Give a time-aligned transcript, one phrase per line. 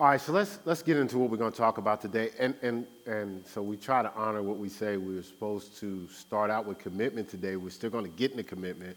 [0.00, 2.54] All right, so let's let's get into what we're going to talk about today, and
[2.62, 4.96] and and so we try to honor what we say.
[4.96, 7.56] We were supposed to start out with commitment today.
[7.56, 8.96] We're still going to get into commitment.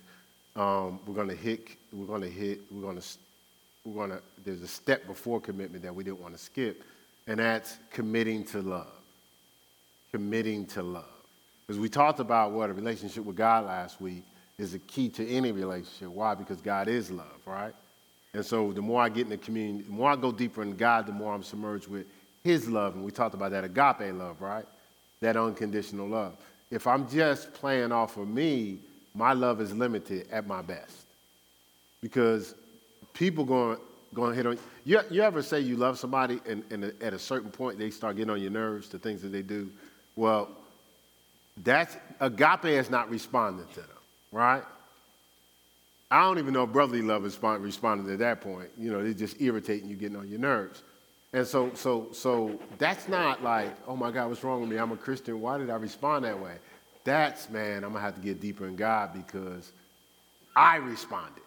[0.55, 1.69] Um, we're going to hit.
[1.91, 2.59] We're going to hit.
[2.69, 3.07] We're going to.
[3.83, 4.21] We're going to.
[4.45, 6.83] There's a step before commitment that we didn't want to skip,
[7.25, 8.93] and that's committing to love.
[10.11, 11.09] Committing to love,
[11.65, 14.23] because we talked about what a relationship with God last week
[14.59, 16.09] is a key to any relationship.
[16.09, 16.35] Why?
[16.35, 17.73] Because God is love, right?
[18.33, 20.75] And so the more I get in the community, the more I go deeper in
[20.75, 22.05] God, the more I'm submerged with
[22.43, 22.95] His love.
[22.95, 24.65] And we talked about that agape love, right?
[25.19, 26.37] That unconditional love.
[26.69, 28.79] If I'm just playing off of me,
[29.13, 31.05] my love is limited at my best.
[32.01, 32.55] Because
[33.13, 33.77] people going
[34.13, 34.99] going to hit on you.
[35.09, 38.31] You ever say you love somebody and, and at a certain point they start getting
[38.31, 39.69] on your nerves, the things that they do?
[40.15, 40.49] Well,
[41.63, 43.89] that's agape is not responding to them,
[44.31, 44.63] right?
[46.11, 48.69] I don't even know if brotherly love is responding at that point.
[48.77, 50.83] You know, it's just irritating you, getting on your nerves.
[51.31, 54.75] And so, so, so that's not like, oh my God, what's wrong with me?
[54.75, 55.39] I'm a Christian.
[55.39, 56.55] Why did I respond that way?
[57.05, 59.71] That's, man, I'm gonna have to get deeper in God because
[60.53, 61.43] I responded,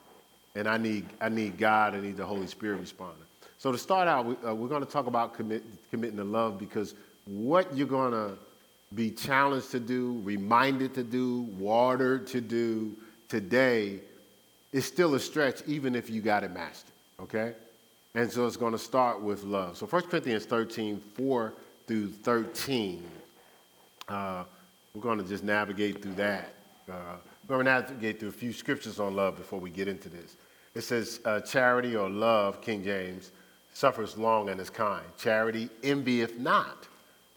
[0.55, 1.94] and I need, I need God.
[1.94, 3.27] I need the Holy Spirit responding.
[3.58, 6.58] So to start out, we, uh, we're going to talk about commit, committing to love
[6.58, 6.94] because
[7.27, 8.38] what you're going to
[8.94, 12.94] be challenged to do, reminded to do, watered to do
[13.28, 14.00] today
[14.75, 17.55] it's still a stretch even if you got it mastered, okay?
[18.17, 19.77] And so it's going to start with love.
[19.77, 21.55] So 1 Corinthians 13, 4
[21.86, 23.05] through 13,
[24.08, 24.42] uh,
[24.92, 26.55] we're going to just navigate through that.
[26.91, 26.94] Uh,
[27.47, 30.36] we're going to navigate through a few scriptures on love before we get into this.
[30.75, 33.31] It says, uh, charity or love, King James,
[33.75, 35.06] suffers long and is kind.
[35.16, 36.88] Charity envieth not.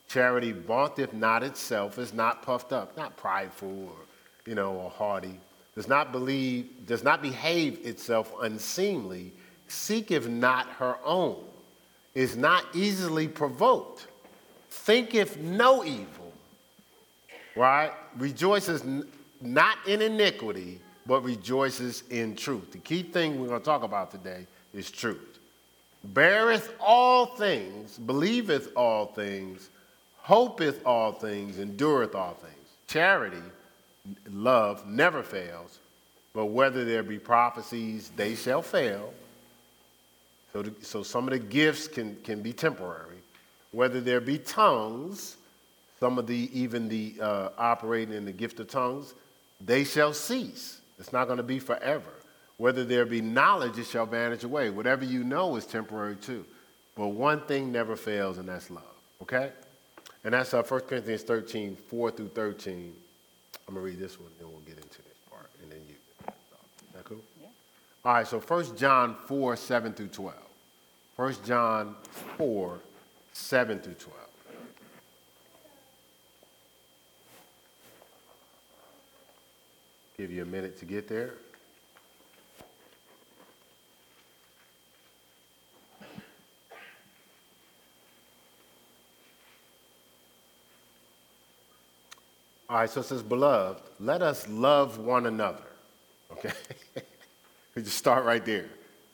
[0.07, 4.05] Charity vaunteth not itself, is not puffed up, not prideful or,
[4.47, 5.39] you know, or haughty
[5.77, 9.31] does not believe, does not behave itself unseemly,
[9.67, 11.37] seeketh not her own,
[12.15, 14.07] is not easily provoked,
[14.71, 16.33] thinketh no evil,
[17.55, 17.91] right?
[18.17, 18.83] Rejoices
[19.39, 22.71] not in iniquity, but rejoices in truth.
[22.71, 25.37] The key thing we're going to talk about today is truth.
[26.05, 29.69] Beareth all things, believeth all things,
[30.17, 32.55] hopeth all things, endureth all things.
[32.87, 33.43] Charity
[34.31, 35.79] love never fails,
[36.33, 39.13] but whether there be prophecies, they shall fail.
[40.53, 43.17] So, so some of the gifts can, can be temporary.
[43.71, 45.37] Whether there be tongues,
[45.99, 49.13] some of the, even the uh, operating in the gift of tongues,
[49.59, 50.79] they shall cease.
[50.99, 52.09] It's not going to be forever.
[52.57, 54.69] Whether there be knowledge, it shall vanish away.
[54.69, 56.45] Whatever you know is temporary too.
[56.95, 58.83] But one thing never fails, and that's love.
[59.21, 59.51] Okay?
[60.23, 62.93] And that's uh, 1 Corinthians 13, 4 through 13.
[63.67, 65.49] I'm going to read this one, then we'll get into this part.
[65.61, 65.95] And then you.
[66.27, 67.19] Is that cool?
[67.41, 67.47] Yeah.
[68.05, 70.35] All right, so 1 John 4, 7 through 12.
[71.17, 71.95] 1 John
[72.37, 72.79] 4,
[73.33, 74.17] 7 through 12.
[80.17, 81.33] Give you a minute to get there.
[92.69, 95.63] All right, so it says, Beloved, let us love one another.
[96.33, 96.51] Okay?
[97.75, 98.65] we just start right there.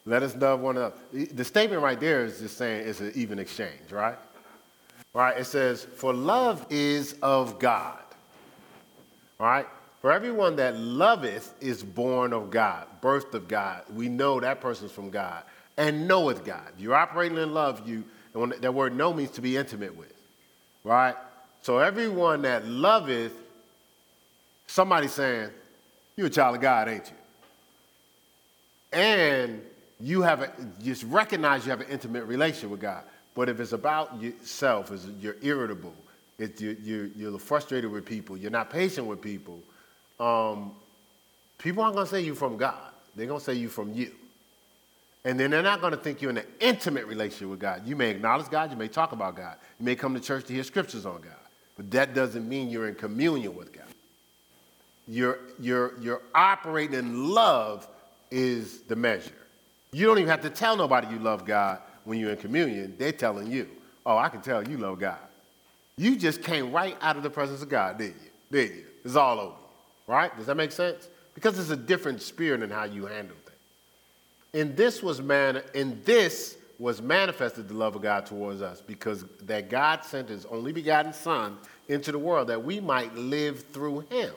[0.06, 0.96] Let us love one another.
[1.12, 4.18] The statement right there is just saying it's an even exchange, right?
[5.14, 5.38] Right?
[5.38, 8.00] It says, For love is of God.
[9.40, 9.68] All right?
[10.02, 13.84] For everyone that loveth is born of God, birthed of God.
[13.94, 15.44] We know that person's from God
[15.78, 16.68] and knoweth God.
[16.75, 18.03] If you're operating in love, you,
[18.34, 20.14] and that word know means to be intimate with,
[20.84, 21.16] right?
[21.62, 23.31] So everyone that loveth
[24.68, 25.50] Somebody saying,
[26.16, 28.97] You're a child of God, ain't you?
[29.00, 29.62] And
[30.00, 30.51] you have a,
[30.84, 33.03] just recognize you have an intimate relation with God.
[33.35, 35.94] But if it's about yourself, is you're irritable,
[36.38, 39.59] it's, you're, you're, you're, frustrated with people, you're not patient with people,
[40.19, 40.72] um,
[41.57, 42.91] people aren't going to say you from God.
[43.16, 44.12] They're going to say you from you.
[45.25, 47.88] And then they're not going to think you're in an intimate relationship with God.
[47.88, 50.53] You may acknowledge God, you may talk about God, you may come to church to
[50.53, 51.32] hear scriptures on God,
[51.78, 53.85] but that doesn't mean you're in communion with God.
[55.08, 57.88] You're, you're, you're operating in love
[58.32, 59.32] is the measure.
[59.91, 62.96] You don't even have to tell nobody you love God when you're in communion.
[62.97, 63.70] They're telling you,
[64.05, 65.20] oh, I can tell you love God.
[65.97, 68.29] You just came right out of the presence of God, didn't you?
[68.52, 68.85] Didn't you?
[69.05, 70.35] It's all over you, right?
[70.35, 71.08] Does that make sense?
[71.35, 73.58] Because it's a different spirit in how you handle things.
[74.53, 79.26] And this was man, in this was manifested the love of God towards us, because
[79.44, 81.58] that God sent his only begotten Son
[81.88, 84.34] into the world that we might live through him.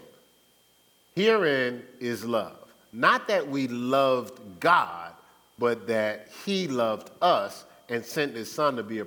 [1.16, 2.56] Herein is love.
[2.92, 5.12] Not that we loved God,
[5.58, 9.06] but that He loved us and sent his son to be a,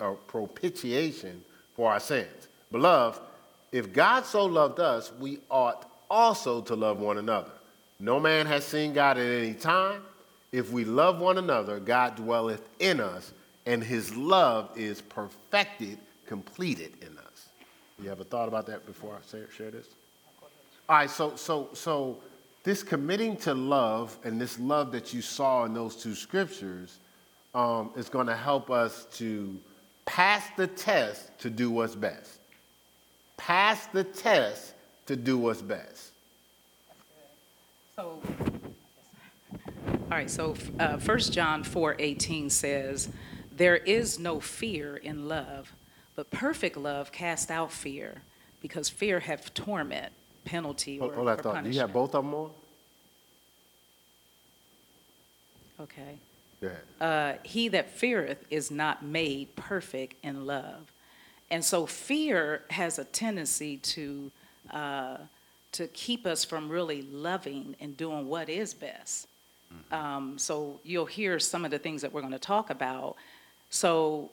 [0.00, 1.42] a propitiation
[1.74, 2.48] for our sins.
[2.72, 3.20] Beloved,
[3.72, 7.50] if God so loved us, we ought also to love one another.
[7.98, 10.02] No man has seen God at any time.
[10.52, 13.32] If we love one another, God dwelleth in us,
[13.64, 17.48] and his love is perfected, completed in us.
[18.02, 19.88] You ever thought about that before I share this?
[20.88, 22.18] All right, so so so
[22.62, 26.98] this committing to love and this love that you saw in those two scriptures
[27.56, 29.58] um, is going to help us to
[30.04, 32.38] pass the test to do what's best.
[33.36, 34.74] Pass the test
[35.06, 36.12] to do what's best.
[37.96, 38.20] So,
[39.90, 43.08] all right, so uh, 1 John 4:18 says,
[43.50, 45.72] "There is no fear in love,
[46.14, 48.22] but perfect love casts out fear,
[48.62, 50.12] because fear hath torment,
[50.46, 51.66] penalty, or, Hold, that or thought.
[51.66, 52.50] You have punishment." both of them on?
[55.80, 56.18] Okay.
[56.60, 56.82] Go ahead.
[57.00, 60.90] Uh, he that feareth is not made perfect in love.
[61.50, 64.30] And so fear has a tendency to,
[64.70, 65.18] uh,
[65.72, 69.28] to keep us from really loving and doing what is best.
[69.92, 73.16] Um, so you'll hear some of the things that we're going to talk about.
[73.70, 74.30] So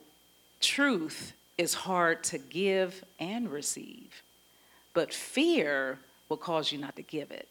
[0.60, 4.22] truth is hard to give and receive,
[4.94, 5.98] but fear
[6.28, 7.48] will cause you not to give it.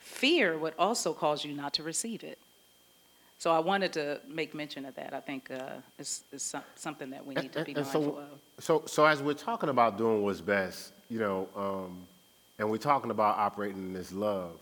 [0.00, 2.38] Fear would also cause you not to receive it.
[3.38, 5.12] So I wanted to make mention of that.
[5.12, 8.00] I think uh, it's, it's some- something that we need to be And- and so-
[8.00, 8.40] mindful of.
[8.60, 12.06] So, so as we're talking about doing what's best, you know, um,
[12.58, 14.52] and we're talking about operating in this love,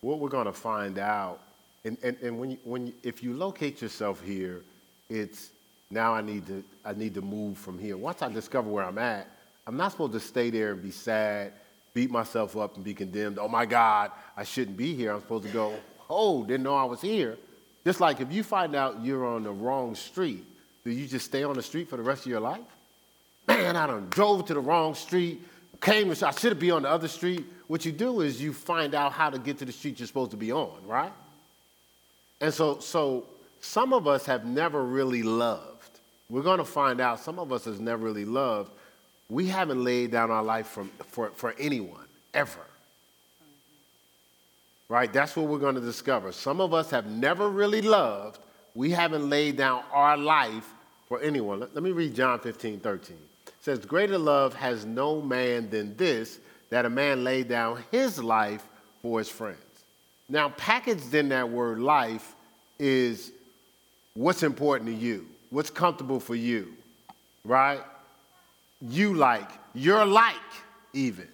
[0.00, 1.38] what we're going to find out,
[1.84, 4.62] and, and, and when you, when you, if you locate yourself here,
[5.08, 5.50] it's
[5.90, 7.96] now I need to I need to move from here.
[7.96, 9.28] Once I discover where I'm at,
[9.66, 11.52] I'm not supposed to stay there and be sad,
[11.94, 13.38] beat myself up, and be condemned.
[13.38, 15.12] Oh my God, I shouldn't be here.
[15.12, 15.74] I'm supposed to go.
[16.10, 17.38] Oh, didn't know I was here.
[17.84, 20.44] Just like if you find out you're on the wrong street,
[20.84, 22.60] do you just stay on the street for the rest of your life?
[23.46, 25.40] man, I done drove to the wrong street,
[25.80, 27.44] came, and I should be on the other street.
[27.66, 30.30] What you do is you find out how to get to the street you're supposed
[30.32, 31.12] to be on, right?
[32.40, 33.26] And so, so
[33.60, 36.00] some of us have never really loved.
[36.28, 38.72] We're going to find out some of us has never really loved.
[39.28, 42.60] We haven't laid down our life for, for, for anyone, ever.
[44.88, 45.12] Right?
[45.12, 46.30] That's what we're going to discover.
[46.32, 48.38] Some of us have never really loved.
[48.74, 50.68] We haven't laid down our life
[51.08, 51.60] for anyone.
[51.60, 53.16] Let, let me read John 15, 13.
[53.46, 56.38] It says, Greater love has no man than this,
[56.70, 58.66] that a man lay down his life
[59.00, 59.58] for his friends.
[60.28, 62.34] Now, packaged in that word life
[62.78, 63.32] is
[64.14, 66.72] what's important to you, what's comfortable for you,
[67.44, 67.80] right?
[68.88, 70.34] You like, you're like,
[70.92, 71.28] even.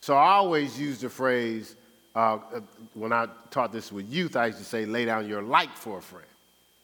[0.00, 1.76] So I always use the phrase,
[2.14, 2.60] uh, uh,
[2.94, 5.98] when I taught this with youth, I used to say, lay down your like for
[5.98, 6.26] a friend.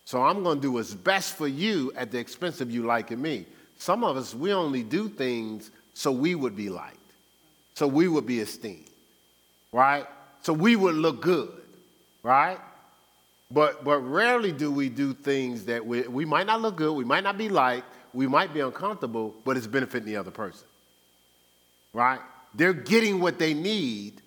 [0.04, 3.22] So I'm going to do what's best for you at the expense of you liking
[3.22, 3.46] me.
[3.78, 6.96] Some of us, we only do things so we would be liked,
[7.74, 8.88] so we would be esteemed,
[9.72, 10.06] right?
[10.42, 11.52] So we would look good,
[12.22, 12.58] right?
[13.50, 17.04] But, but rarely do we do things that we, we might not look good, we
[17.04, 20.66] might not be liked, we might be uncomfortable, but it's benefiting the other person,
[21.92, 22.20] right?
[22.54, 24.20] They're getting what they need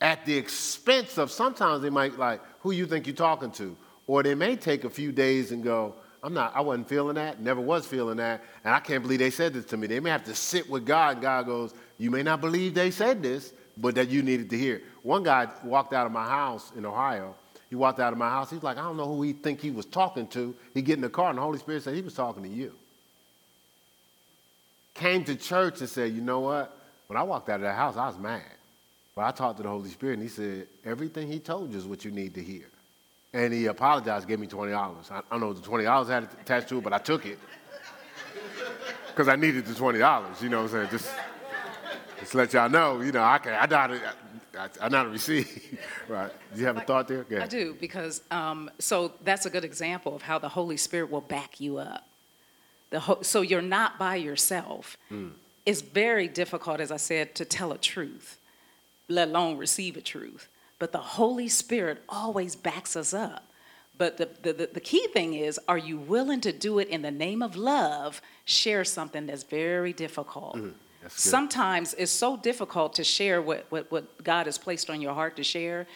[0.00, 3.76] at the expense of sometimes they might like, who you think you're talking to?
[4.06, 7.40] Or they may take a few days and go, I'm not, I wasn't feeling that,
[7.40, 9.88] never was feeling that, and I can't believe they said this to me.
[9.88, 12.92] They may have to sit with God, and God goes, You may not believe they
[12.92, 14.82] said this, but that you needed to hear.
[15.02, 17.34] One guy walked out of my house in Ohio.
[17.70, 18.50] He walked out of my house.
[18.50, 20.54] He's like, I don't know who he think he was talking to.
[20.74, 22.72] He get in the car, and the Holy Spirit said he was talking to you.
[24.94, 26.76] Came to church and said, you know what?
[27.06, 28.42] When I walked out of that house, I was mad.
[29.14, 31.86] But I talked to the Holy Spirit, and he said, everything he told you is
[31.86, 32.64] what you need to hear.
[33.34, 34.74] And he apologized, gave me $20.
[35.10, 37.38] I, I don't know what the $20 had attached to it, but I took it.
[39.08, 40.88] Because I needed the $20, you know what I'm saying?
[40.90, 41.14] Just,
[42.18, 44.00] just let y'all know, you know, I, can, I how to,
[44.58, 45.78] I, I to receive.
[46.08, 46.32] right.
[46.54, 47.26] Do you have a thought there?
[47.38, 51.20] I do, because, um, so that's a good example of how the Holy Spirit will
[51.20, 52.08] back you up.
[52.92, 54.96] The ho- so you're not by yourself.
[55.08, 55.30] Hmm.
[55.66, 58.38] It's very difficult, as I said, to tell a truth,
[59.08, 60.48] let alone receive a truth.
[60.78, 63.44] But the Holy Spirit always backs us up.
[63.98, 67.10] But the, the, the- key thing is, are you willing to do it in the
[67.10, 68.20] name of love?
[68.44, 70.56] Share something that's very difficult.
[70.56, 70.70] Mm-hmm.
[71.02, 71.22] That's.
[71.22, 75.36] Sometimes it's so difficult to share what, what, what God has placed on your heart
[75.36, 75.86] to share,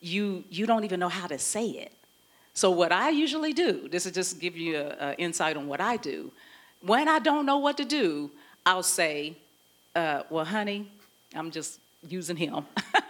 [0.00, 1.92] you, you don't even know how to say it.
[2.54, 5.96] So what I usually do, this is just give you an insight on what I
[5.96, 6.30] do.
[6.84, 8.30] When I don't know what to do,
[8.66, 9.36] I'll say,
[9.94, 10.90] uh, well, honey,
[11.34, 12.66] I'm just using him.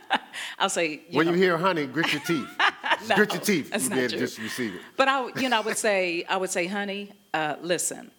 [0.59, 2.49] I'll say, you when know, you hear honey, grit your teeth.
[3.09, 3.71] No, grit your teeth.
[3.71, 4.19] that's You not true.
[4.19, 4.81] just receive it.
[4.97, 8.11] But I, you know, I would say, I would say, honey, uh, listen,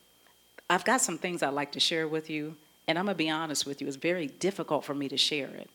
[0.69, 2.55] I've got some things I'd like to share with you,
[2.87, 5.69] and I'm gonna be honest with you, it's very difficult for me to share it.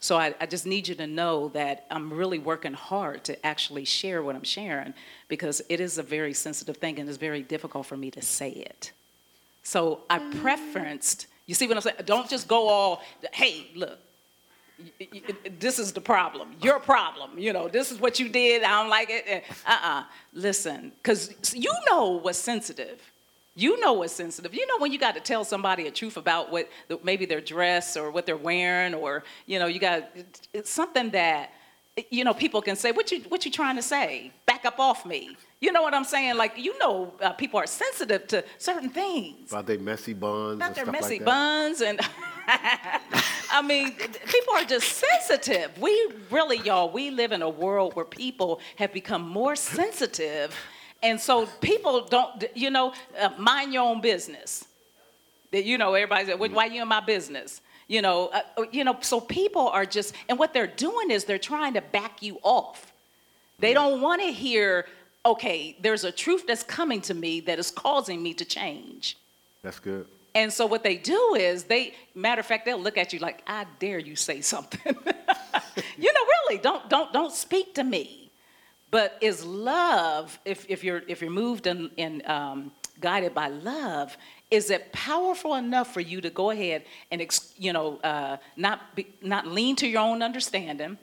[0.00, 3.84] So I, I just need you to know that I'm really working hard to actually
[3.86, 4.92] share what I'm sharing
[5.28, 8.50] because it is a very sensitive thing and it's very difficult for me to say
[8.50, 8.90] it.
[9.62, 11.96] So I preferenced, you see what I'm saying?
[12.04, 13.02] Don't just go all,
[13.32, 13.98] hey, look,
[15.60, 16.56] this is the problem.
[16.60, 17.38] Your problem.
[17.38, 18.62] You know, this is what you did.
[18.62, 19.44] I don't like it.
[19.66, 23.00] Uh uh Listen, because you know what's sensitive.
[23.54, 24.54] You know what's sensitive.
[24.54, 26.70] You know when you got to tell somebody a truth about what
[27.04, 30.08] maybe their dress or what they're wearing, or you know, you got
[30.52, 31.50] it's something that
[32.10, 32.92] you know people can say.
[32.92, 34.32] What you what you trying to say?
[34.62, 35.36] Back up off me.
[35.60, 36.36] You know what I'm saying?
[36.36, 39.50] Like you know, uh, people are sensitive to certain things.
[39.50, 41.24] About their messy buns and their stuff messy like that.
[41.24, 42.00] buns and
[43.50, 45.76] I mean, people are just sensitive.
[45.78, 50.54] We really, y'all, we live in a world where people have become more sensitive,
[51.02, 54.64] and so people don't, you know, uh, mind your own business.
[55.50, 58.84] That you know, everybody's like, "Why you in my business?" You know, uh, uh, you
[58.84, 58.96] know.
[59.00, 62.91] So people are just, and what they're doing is they're trying to back you off.
[63.62, 64.86] They don't want to hear,
[65.24, 69.16] okay, there's a truth that's coming to me that is causing me to change.
[69.62, 70.06] That's good.
[70.34, 73.42] And so what they do is they, matter of fact, they'll look at you like,
[73.46, 74.80] I dare you say something.
[75.96, 78.30] you know, really, don't don't don't speak to me.
[78.90, 84.16] But is love, if if you're if you're moved and and um, guided by love,
[84.50, 88.96] is it powerful enough for you to go ahead and ex, you know uh, not
[88.96, 90.98] be, not lean to your own understanding,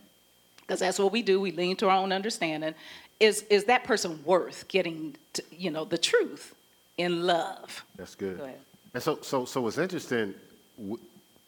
[0.69, 1.41] because that's what we do.
[1.41, 2.75] We lean to our own understanding.
[3.19, 6.53] Is is that person worth getting to, you know the truth
[6.99, 7.83] in love?
[7.95, 8.37] That's good.
[8.37, 8.59] Go ahead.
[8.93, 10.35] And so, so, so what's interesting,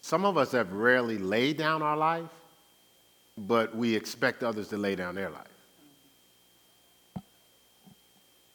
[0.02, 2.30] some of us have rarely laid down our life,
[3.38, 5.48] but we expect others to lay down their life.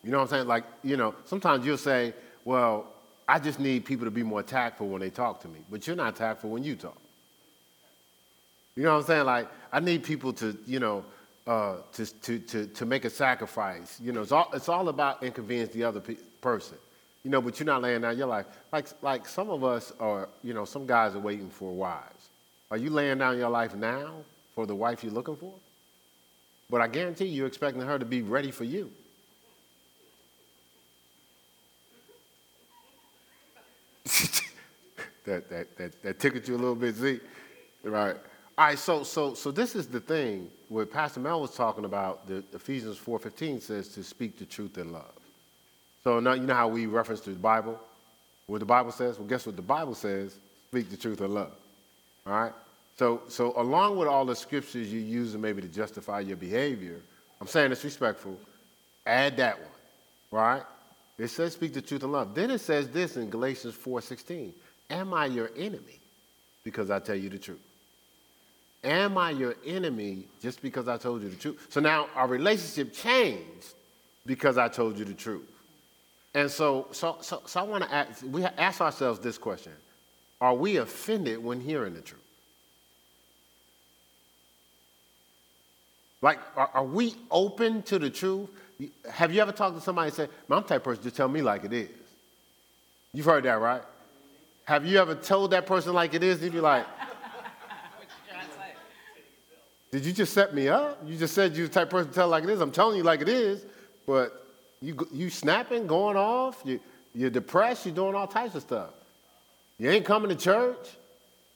[0.02, 0.46] You know what I'm saying?
[0.48, 2.12] Like, you know, sometimes you'll say,
[2.44, 2.86] well,
[3.28, 5.96] I just need people to be more tactful when they talk to me, but you're
[5.96, 7.00] not tactful when you talk.
[8.76, 9.24] You know what I'm saying?
[9.24, 11.04] Like, I need people to, you know,
[11.46, 14.00] uh, to, to, to, to make a sacrifice.
[14.00, 16.76] You know, it's all, it's all about inconvenience the other pe- person.
[17.22, 18.46] You know, but you're not laying down your life.
[18.72, 22.28] Like, like some of us are, you know, some guys are waiting for wives.
[22.70, 24.14] Are you laying down your life now
[24.54, 25.54] for the wife you're looking for?
[26.68, 28.90] But I guarantee you, you're expecting her to be ready for you.
[35.24, 37.20] that, that, that, that tickled you a little bit, Z?
[37.84, 38.16] Right.
[38.58, 42.26] All right, so, so, so this is the thing where Pastor Mel was talking about,
[42.26, 45.12] the Ephesians 4.15 says to speak the truth in love.
[46.02, 47.78] So now you know how we reference the Bible?
[48.46, 49.18] What the Bible says?
[49.18, 50.36] Well, guess what the Bible says?
[50.68, 51.52] Speak the truth in love.
[52.26, 52.52] All right?
[52.98, 57.00] So, so along with all the scriptures you use using maybe to justify your behavior,
[57.42, 58.38] I'm saying it's respectful,
[59.04, 59.68] add that one,
[60.30, 60.62] right?
[61.18, 62.34] It says speak the truth in love.
[62.34, 64.52] Then it says this in Galatians 4.16,
[64.88, 66.00] am I your enemy
[66.64, 67.60] because I tell you the truth?
[68.86, 71.66] Am I your enemy just because I told you the truth?
[71.70, 73.74] So now our relationship changed
[74.24, 75.50] because I told you the truth.
[76.34, 79.72] And so, so, so, so I want to ask, we ask ourselves this question.
[80.40, 82.22] Are we offended when hearing the truth?
[86.22, 88.48] Like, are, are we open to the truth?
[89.10, 91.28] Have you ever talked to somebody and said, "Man, I'm the type person to tell
[91.28, 91.88] me like it is?
[93.12, 93.82] You've heard that, right?
[94.64, 96.40] Have you ever told that person like it is?
[96.40, 96.86] They'd be like,
[99.96, 101.00] Did you just set me up?
[101.06, 102.60] You just said you're the type person to tell like it is.
[102.60, 103.64] I'm telling you like it is,
[104.06, 104.46] but
[104.82, 106.80] you, you snapping, going off, you,
[107.14, 108.90] you're depressed, you're doing all types of stuff.
[109.78, 110.86] You ain't coming to church.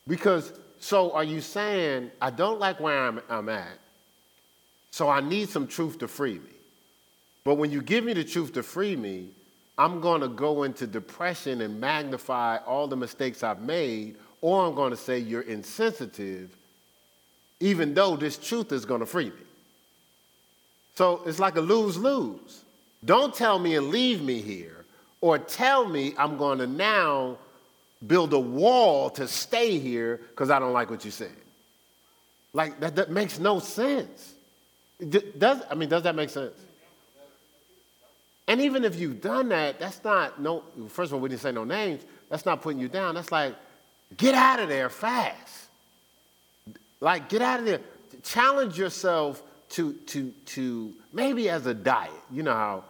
[0.09, 3.79] Because, so are you saying, I don't like where I'm, I'm at,
[4.91, 6.55] so I need some truth to free me?
[7.45, 9.33] But when you give me the truth to free me,
[9.77, 14.75] I'm going to go into depression and magnify all the mistakes I've made, or I'm
[14.75, 16.57] going to say you're insensitive,
[17.61, 19.47] even though this truth is going to free me.
[20.95, 22.65] So it's like a lose lose.
[23.05, 24.85] Don't tell me and leave me here,
[25.21, 27.39] or tell me I'm going to now
[28.07, 31.33] build a wall to stay here because I don't like what you said.
[32.53, 34.35] Like, that, that makes no sense.
[35.09, 36.55] Does, I mean, does that make sense?
[38.49, 41.53] And even if you've done that, that's not, no, first of all, we didn't say
[41.53, 42.03] no names.
[42.29, 43.15] That's not putting you down.
[43.15, 43.55] That's like,
[44.17, 45.50] get out of there fast.
[47.01, 47.81] Like, get out of there.
[48.23, 52.11] Challenge yourself to, to, to maybe as a diet.
[52.31, 52.85] You know how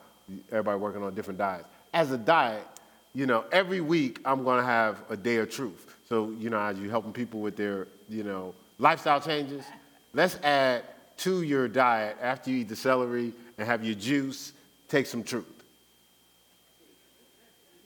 [0.50, 1.66] everybody working on different diets.
[1.92, 2.66] As a diet,
[3.14, 5.94] you know, every week I'm going to have a day of truth.
[6.08, 9.64] So, you know, as you're helping people with their, you know, lifestyle changes,
[10.12, 10.82] let's add
[11.18, 14.52] to your diet after you eat the celery and have your juice,
[14.88, 15.46] take some truth.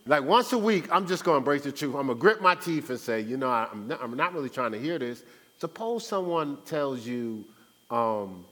[0.06, 1.94] Like once a week, I'm just going to embrace the truth.
[1.94, 4.50] I'm going to grip my teeth and say, you know, I'm not, I'm not really
[4.50, 5.22] trying to hear this.
[5.64, 7.42] Suppose someone tells you
[7.90, 8.44] um,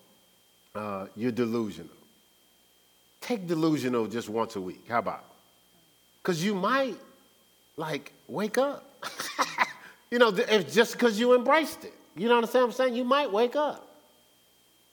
[0.75, 1.93] uh, you're delusional.
[3.21, 4.87] Take delusional just once a week.
[4.89, 5.23] How about?
[6.23, 6.97] Because you might,
[7.77, 8.91] like, wake up.
[10.11, 11.93] you know, it's just because you embraced it.
[12.17, 12.95] You know what I'm saying?
[12.95, 13.87] You might wake up.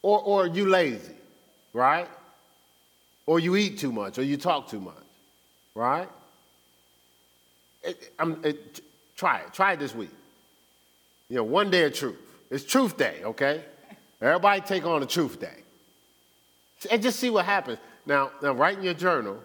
[0.02, 1.16] Or, or you lazy,
[1.72, 2.10] right?
[3.28, 5.08] Or you eat too much, or you talk too much,
[5.74, 6.10] right?
[7.82, 8.82] It, it,
[9.16, 9.54] try it.
[9.54, 10.10] Try it this week.
[11.30, 12.18] You know, one day of truth.
[12.50, 13.64] It's truth day, okay?
[14.20, 15.64] Everybody take on a truth day.
[16.90, 17.78] And just see what happens.
[18.06, 19.38] Now, now write in your journal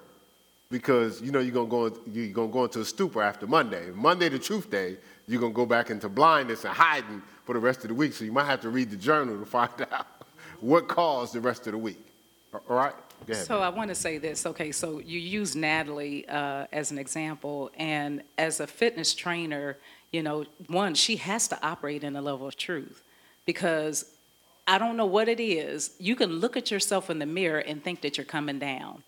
[0.71, 3.91] because you know you're gonna go you're gonna go into a stupor after Monday.
[3.95, 7.83] Monday, the truth day, you're gonna go back into blindness and hiding for the rest
[7.85, 8.15] of the week.
[8.15, 10.07] So you might have to read the journal to find out
[10.61, 12.05] what caused the rest of the week.
[12.53, 12.95] All right?
[13.33, 14.45] So I want to say this.
[14.45, 19.79] Okay, so you use Natalie uh, as an example, and as a fitness trainer,
[20.15, 23.03] you know, one, she has to operate in a level of truth
[23.47, 24.05] because
[24.65, 25.91] I don't know what it is.
[25.99, 29.03] You can look at yourself in the mirror and think that you're coming down.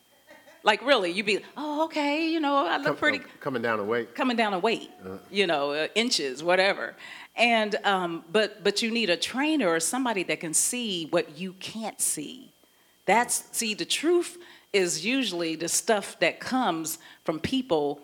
[0.64, 3.18] Like really, you'd be, oh, okay, you know, I look Come, pretty.
[3.20, 4.16] Uh, coming down a weight.
[4.16, 5.18] Coming down a weight, uh-huh.
[5.30, 6.96] you know, uh, inches, whatever.
[7.36, 11.52] And um, but but you need a trainer or somebody that can see what you
[11.60, 12.50] can't see.
[13.04, 14.38] That's see the truth
[14.72, 18.00] is usually the stuff that comes from people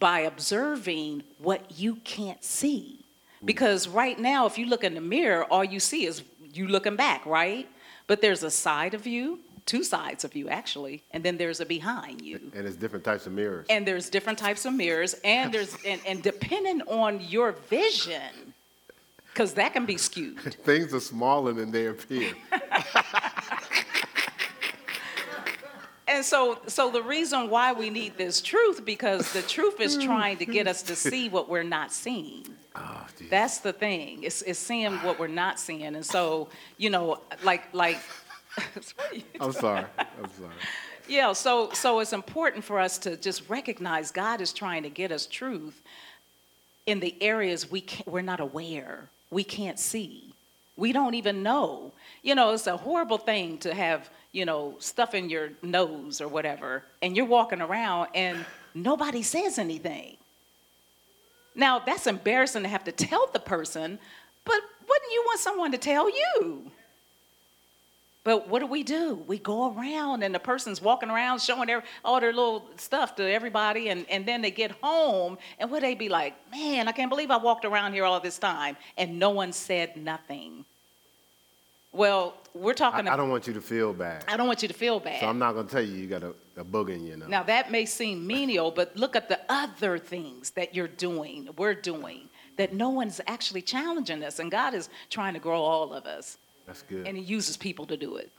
[0.00, 3.04] by observing what you can't see.
[3.44, 6.96] Because right now, if you look in the mirror, all you see is you looking
[6.96, 7.68] back, right?
[8.06, 11.66] But there's a side of you, two sides of you actually, and then there's a
[11.66, 12.40] behind you.
[12.54, 13.66] And there's different types of mirrors.
[13.70, 18.54] And there's different types of mirrors, and there's and, and depending on your vision,
[19.32, 20.40] because that can be skewed.
[20.64, 22.32] Things are smaller than they appear.
[26.20, 30.04] and so so the reason why we need this truth because the truth is mm.
[30.04, 32.44] trying to get us to see what we're not seeing.
[32.76, 34.22] Oh, that's the thing.
[34.22, 35.96] It's, it's seeing what we're not seeing.
[35.96, 38.00] And so you know like like
[38.58, 39.24] i'm sorry.
[39.40, 40.52] I'm sorry.
[41.08, 45.10] Yeah so so it's important for us to just recognize god is trying to get
[45.12, 45.80] us truth
[46.84, 50.34] in the areas we can't, we're not aware we can't see.
[50.76, 51.92] We don't even know.
[52.22, 56.28] You know it's a horrible thing to have you know, stuff in your nose or
[56.28, 60.16] whatever, and you're walking around and nobody says anything.
[61.54, 63.98] Now, that's embarrassing to have to tell the person,
[64.44, 66.70] but wouldn't you want someone to tell you?
[68.22, 69.24] But what do we do?
[69.26, 71.70] We go around and the person's walking around showing
[72.04, 75.94] all their little stuff to everybody, and, and then they get home, and would they
[75.94, 79.30] be like, man, I can't believe I walked around here all this time, and no
[79.30, 80.64] one said nothing.
[81.92, 83.08] Well, we're talking.
[83.08, 84.24] I, I don't want you to feel bad.
[84.28, 85.20] I don't want you to feel bad.
[85.20, 87.28] So I'm not going to tell you you got a, a booger in your nose.
[87.28, 91.74] Now that may seem menial, but look at the other things that you're doing, we're
[91.74, 96.06] doing, that no one's actually challenging us, and God is trying to grow all of
[96.06, 96.38] us.
[96.66, 97.06] That's good.
[97.06, 98.30] And He uses people to do it.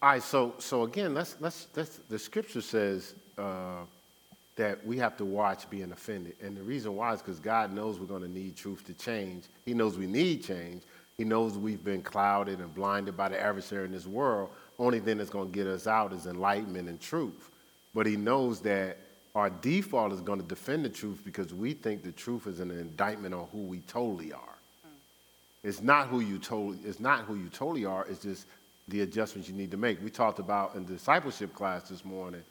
[0.00, 0.22] All right.
[0.22, 3.14] So so again, let's let's, let's the scripture says.
[3.36, 3.84] Uh,
[4.58, 6.34] that we have to watch being offended.
[6.42, 9.44] And the reason why is because God knows we're going to need truth to change.
[9.64, 10.82] He knows we need change.
[11.18, 14.50] He knows we've been clouded and blinded by the adversary in this world.
[14.78, 17.50] Only thing that's going to get us out is enlightenment and truth.
[17.92, 18.98] But he knows that
[19.34, 22.70] our default is going to defend the truth because we think the truth is an
[22.70, 24.58] indictment on who we totally are.
[24.86, 24.90] Mm.
[25.64, 26.78] It's not who you totally.
[26.84, 28.06] It's not who you totally are.
[28.06, 28.46] It's just
[28.86, 30.00] the adjustments you need to make.
[30.00, 32.44] We talked about in discipleship class this morning.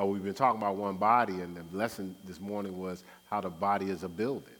[0.00, 3.50] Uh, we've been talking about one body, and the lesson this morning was how the
[3.50, 4.53] body is a building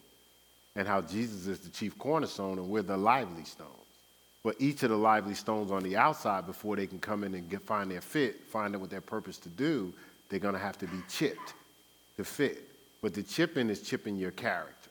[0.76, 3.70] and how Jesus is the chief cornerstone and we're the lively stones.
[4.42, 7.48] But each of the lively stones on the outside, before they can come in and
[7.48, 9.92] get, find their fit, find out what their purpose to do,
[10.28, 11.54] they're going to have to be chipped
[12.18, 12.68] to fit.
[13.00, 14.90] But the chipping is chipping your character,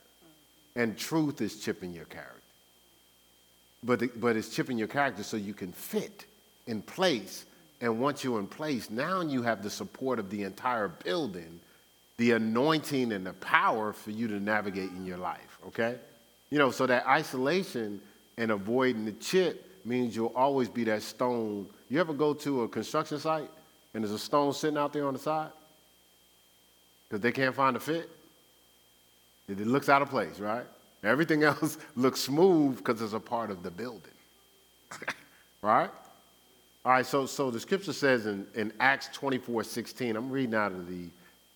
[0.75, 2.39] and truth is chipping your character.
[3.83, 6.25] But, the, but it's chipping your character so you can fit
[6.65, 7.45] in place.
[7.81, 11.59] And once you're in place, now you have the support of the entire building
[12.23, 15.97] the anointing and the power for you to navigate in your life, okay?
[16.51, 17.99] You know, so that isolation
[18.37, 21.67] and avoiding the chip means you'll always be that stone.
[21.89, 23.49] You ever go to a construction site
[23.93, 25.49] and there's a stone sitting out there on the side?
[27.09, 28.09] Because they can't find a fit?
[29.49, 30.65] It looks out of place, right?
[31.03, 34.01] Everything else looks smooth because it's a part of the building.
[35.61, 35.89] right?
[36.85, 40.71] All right, so, so the scripture says in, in Acts 24 16, I'm reading out
[40.71, 41.09] of the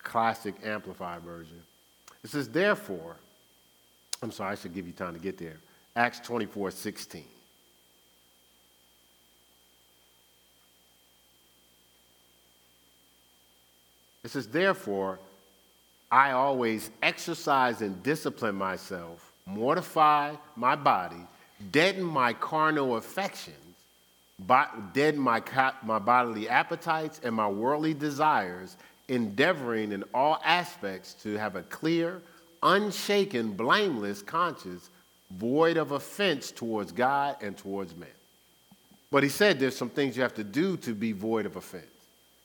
[0.08, 1.62] Classic Amplified Version.
[2.24, 3.16] It says, Therefore,
[4.22, 5.58] I'm sorry, I should give you time to get there.
[5.94, 7.24] Acts 24 16.
[14.24, 15.18] It says, Therefore,
[16.10, 21.26] I always exercise and discipline myself, mortify my body,
[21.70, 23.56] deaden my carnal affections,
[24.94, 25.42] deaden my,
[25.82, 32.20] my bodily appetites and my worldly desires, endeavoring in all aspects to have a clear,
[32.62, 34.90] unshaken, blameless conscience,
[35.30, 38.08] void of offense towards God and towards men.
[39.10, 41.84] But he said there's some things you have to do to be void of offense.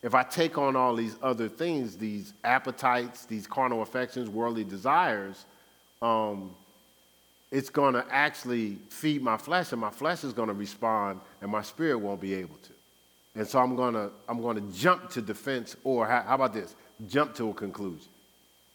[0.02, 5.46] If I take on all these other things, these appetites, these carnal affections, worldly desires,
[6.02, 6.54] um,
[7.52, 11.52] it's going to actually feed my flesh, and my flesh is going to respond, and
[11.52, 12.73] my spirit won't be able to.
[13.36, 16.76] And so I'm to I'm to jump to defense, or how, how about this?
[17.08, 18.10] Jump to a conclusion.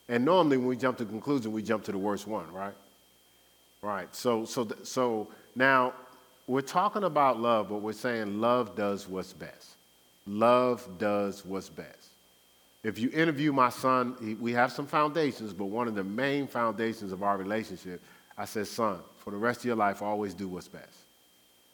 [0.08, 2.74] And normally, when we jump to conclusion, we jump to the worst one, right?
[3.82, 4.14] Right.
[4.14, 5.94] So so so now
[6.46, 9.76] we're talking about love, but we're saying love does what's best.
[10.26, 12.08] Love does what's best.
[12.82, 16.46] If you interview my son, he, we have some foundations, but one of the main
[16.46, 18.00] foundations of our relationship,
[18.36, 21.07] I said, son, for the rest of your life, always do what's best.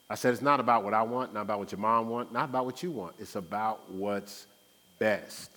[0.08, 2.50] I said, it's not about what I want, not about what your mom wants, not
[2.50, 3.14] about what you want.
[3.18, 4.46] It's about what's
[4.98, 5.50] best.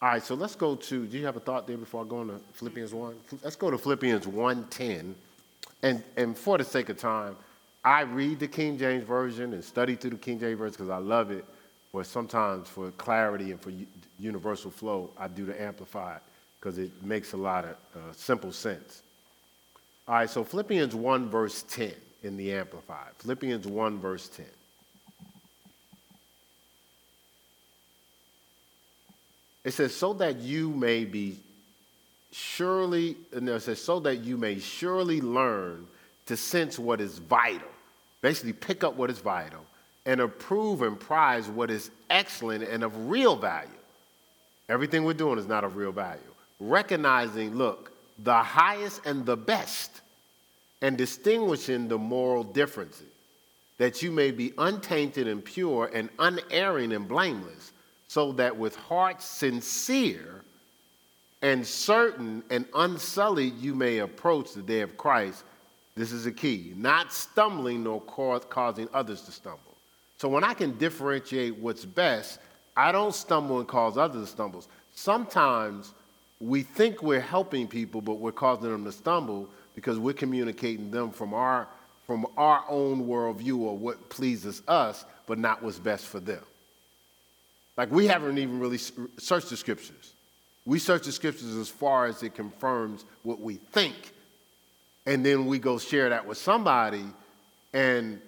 [0.00, 2.22] All right, so let's go to, do you have a thought there before I go
[2.22, 3.14] into Philippians 1?
[3.42, 5.14] Let's go to Philippians 1.10.
[5.82, 7.36] And, and for the sake of time,
[7.84, 10.98] I read the King James Version and study through the King James Version because I
[10.98, 11.44] love it.
[11.92, 13.72] But sometimes for clarity and for
[14.18, 16.20] universal flow, I do the Amplified
[16.60, 19.02] because it makes a lot of uh, simple sense.
[20.06, 23.12] All right, so Philippians 1, verse 10 in the Amplified.
[23.18, 24.46] Philippians 1, verse 10.
[29.64, 31.38] It says, so that you may be
[32.32, 35.86] surely, and it says, so that you may surely learn
[36.26, 37.68] to sense what is vital.
[38.22, 39.64] Basically, pick up what is vital
[40.06, 43.68] and approve and prize what is excellent and of real value.
[44.68, 46.20] Everything we're doing is not of real value.
[46.58, 50.00] Recognizing, look, the highest and the best,
[50.82, 53.06] and distinguishing the moral differences,
[53.78, 57.72] that you may be untainted and pure and unerring and blameless,
[58.08, 60.42] so that with hearts sincere
[61.42, 65.44] and certain and unsullied you may approach the day of Christ
[65.96, 66.72] this is a key.
[66.76, 69.76] Not stumbling nor causing others to stumble.
[70.16, 72.38] So when I can differentiate what's best,
[72.76, 74.64] I don't stumble and cause others to stumble.
[74.94, 75.94] Sometimes
[76.40, 79.48] we think we're helping people, but we're causing them to stumble
[79.80, 81.68] because we're communicating them from our
[82.06, 86.42] from our own worldview or what pleases us, but not what's best for them.
[87.76, 90.14] Like we haven't even really searched the scriptures.
[90.66, 94.12] We search the scriptures as far as it confirms what we think
[95.06, 97.04] and then we go share that with somebody,
[97.72, 98.20] and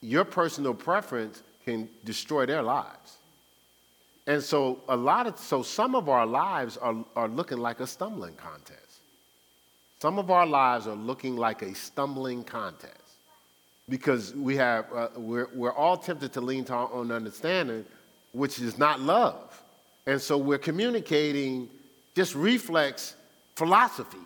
[0.00, 3.16] your personal preference can destroy their lives.
[4.26, 7.86] And so a lot of so some of our lives are, are looking like a
[7.86, 8.89] stumbling contest.
[10.00, 12.94] Some of our lives are looking like a stumbling contest
[13.88, 17.84] because we have uh, we're, we're all tempted to lean to our own understanding,
[18.32, 19.62] which is not love.
[20.06, 21.68] And so we're communicating
[22.16, 23.14] just reflex
[23.54, 24.20] philosophies,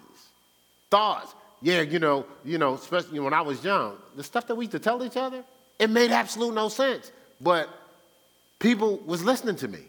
[0.91, 1.35] thoughts
[1.65, 4.73] yeah, you know, you know, especially when I was young, the stuff that we used
[4.73, 5.43] to tell each other,
[5.79, 7.11] it made absolute no sense.
[7.41, 7.71] But
[8.59, 9.81] people was listening to me.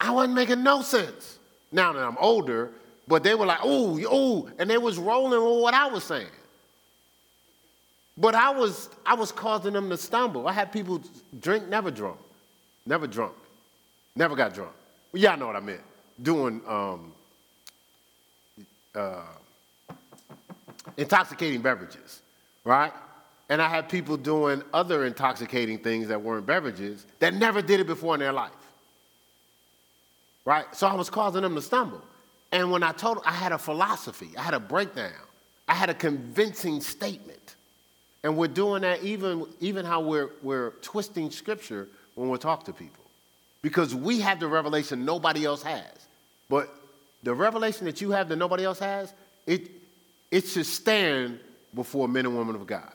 [0.00, 1.38] I wasn't making no sense.
[1.70, 2.72] Now that I'm older,
[3.08, 6.26] but they were like, oh, oh, and they was rolling with what I was saying.
[8.18, 10.48] But I was, I was causing them to stumble.
[10.48, 11.02] I had people
[11.40, 12.18] drink, never drunk,
[12.86, 13.32] never drunk,
[14.14, 14.72] never got drunk.
[15.12, 15.82] Well, y'all know what I meant.
[16.22, 17.12] Doing um,
[18.94, 19.22] uh,
[20.96, 22.22] intoxicating beverages,
[22.64, 22.92] right?
[23.48, 27.86] And I had people doing other intoxicating things that weren't beverages that never did it
[27.86, 28.50] before in their life.
[30.44, 30.64] Right?
[30.74, 32.02] So I was causing them to stumble.
[32.56, 35.12] And when I told them, I had a philosophy, I had a breakdown,
[35.68, 37.54] I had a convincing statement.
[38.24, 42.72] And we're doing that even, even how we're, we're twisting scripture when we talk to
[42.72, 43.04] people.
[43.60, 45.84] Because we have the revelation nobody else has.
[46.48, 46.74] But
[47.22, 49.12] the revelation that you have that nobody else has,
[49.46, 49.70] it,
[50.30, 51.38] it should stand
[51.74, 52.90] before men and women of God.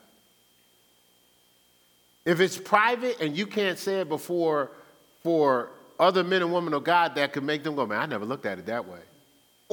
[2.25, 4.71] If it's private and you can't say it before
[5.21, 5.69] for
[5.99, 8.47] other men and women of God, that could make them go, man, I never looked
[8.47, 8.97] at it that way.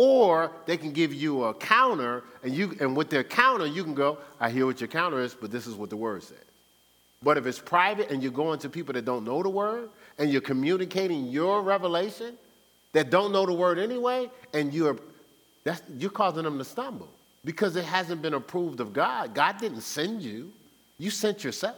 [0.00, 3.94] Or they can give you a counter, and you and with their counter, you can
[3.94, 6.38] go, I hear what your counter is, but this is what the word says.
[7.20, 10.30] But if it's private and you're going to people that don't know the word, and
[10.30, 12.38] you're communicating your revelation
[12.92, 14.96] that don't know the word anyway, and you're
[15.64, 17.08] that's, you're causing them to stumble
[17.44, 19.34] because it hasn't been approved of God.
[19.34, 20.52] God didn't send you,
[20.96, 21.76] you sent yourself.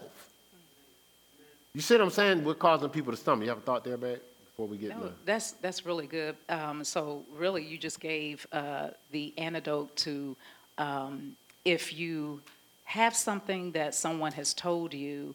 [1.72, 2.44] You see what I'm saying?
[2.44, 3.44] We're causing people to stumble.
[3.44, 4.18] You have a thought there, babe?
[4.60, 6.36] Before we get No, that's, that's really good.
[6.48, 10.36] Um, so really, you just gave, uh, the antidote to,
[10.76, 12.40] um, if you
[12.84, 15.34] have something that someone has told you,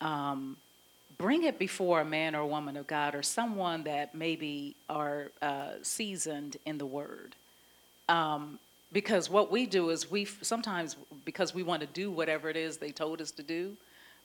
[0.00, 0.56] um,
[1.18, 5.30] bring it before a man or a woman of God or someone that maybe are,
[5.40, 7.36] uh, seasoned in the word.
[8.08, 8.58] Um,
[8.92, 12.76] because what we do is we, sometimes, because we want to do whatever it is
[12.76, 13.76] they told us to do,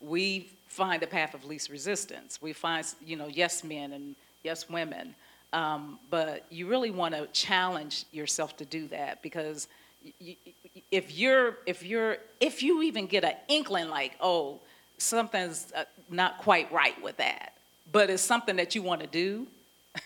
[0.01, 2.41] we find the path of least resistance.
[2.41, 5.15] We find, you know, yes men and yes women.
[5.51, 9.67] Um, but you really want to challenge yourself to do that because
[10.91, 14.59] if you're, if you're, if you even get an inkling like, oh,
[14.97, 17.53] something's uh, not quite right with that,
[17.91, 19.47] but it's something that you want to do,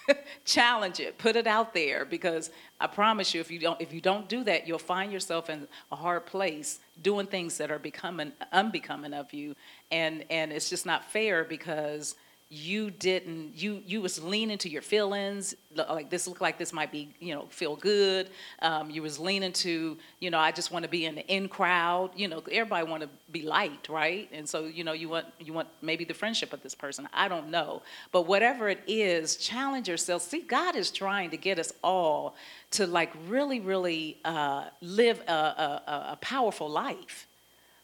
[0.45, 3.99] challenge it put it out there because i promise you if you don't if you
[3.99, 8.31] don't do that you'll find yourself in a hard place doing things that are becoming
[8.53, 9.55] unbecoming of you
[9.91, 12.15] and and it's just not fair because
[12.53, 16.91] you didn't you you was leaning to your feelings like this look like this might
[16.91, 18.29] be you know feel good.
[18.61, 21.47] Um, you was leaning to you know i just want to be in the in
[21.47, 24.29] crowd you know everybody want to be liked right?
[24.31, 27.27] And so you know you want you want maybe the friendship of this person i
[27.27, 27.81] don't know.
[28.11, 30.21] But whatever it is challenge yourself.
[30.21, 32.35] See god is trying to get us all
[32.71, 37.25] to like really really uh, live a, a- a powerful life.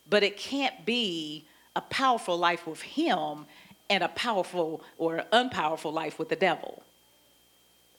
[0.07, 3.45] But it can't be a powerful life with him
[3.89, 6.83] and a powerful or unpowerful life with the devil.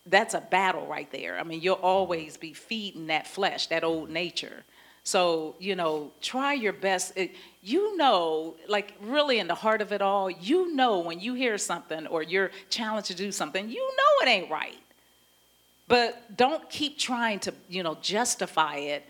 [0.06, 1.38] That's a battle right there.
[1.38, 4.64] I mean, you'll always be feeding that flesh, that old nature.
[5.04, 7.12] So, you know, try your best.
[7.16, 11.34] It- You know, like really in the heart of it all, you know when you
[11.34, 14.78] hear something or you're challenged to do something, you know it ain't right.
[15.88, 19.04] But don't keep trying to, you know, justify it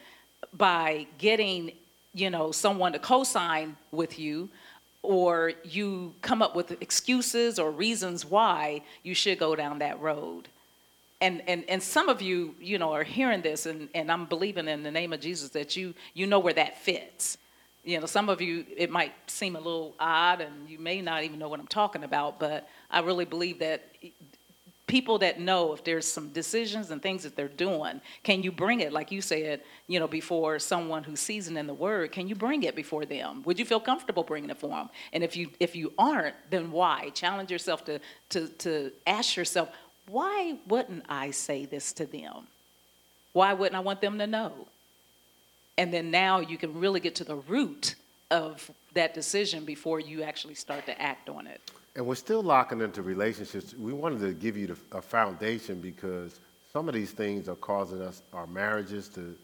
[0.52, 1.72] by getting,
[2.12, 4.48] you know, someone to co-sign with you
[5.02, 10.48] or you come up with excuses or reasons why you should go down that road.
[11.22, 14.68] And, and, and some of you, you know, are hearing this and, and I'm believing
[14.68, 17.38] in the name of Jesus that you, you know where that fits.
[17.84, 21.24] You know, some of you, it might seem a little odd and you may not
[21.24, 23.84] even know what I'm talking about, but I really believe that
[24.90, 28.80] people that know if there's some decisions and things that they're doing, can you bring
[28.80, 32.34] it, like you said, you know, before someone who's seasoned in the word, can you
[32.34, 33.44] bring it before them?
[33.44, 34.90] Would you feel comfortable bringing it for them?
[35.12, 37.10] And if you, if you aren't, then why?
[37.10, 38.00] Challenge yourself to,
[38.30, 39.68] to, to ask yourself,
[40.08, 42.48] why wouldn't I say this to them?
[43.32, 44.66] Why wouldn't I want them to know?
[45.78, 47.94] And then now you can really get to the root
[48.32, 51.60] of that decision before you actually start to act on it.
[51.96, 53.74] And we're still locking into relationships.
[53.74, 56.38] We wanted to give you the, a foundation because
[56.72, 59.36] some of these things are causing us, our marriages to,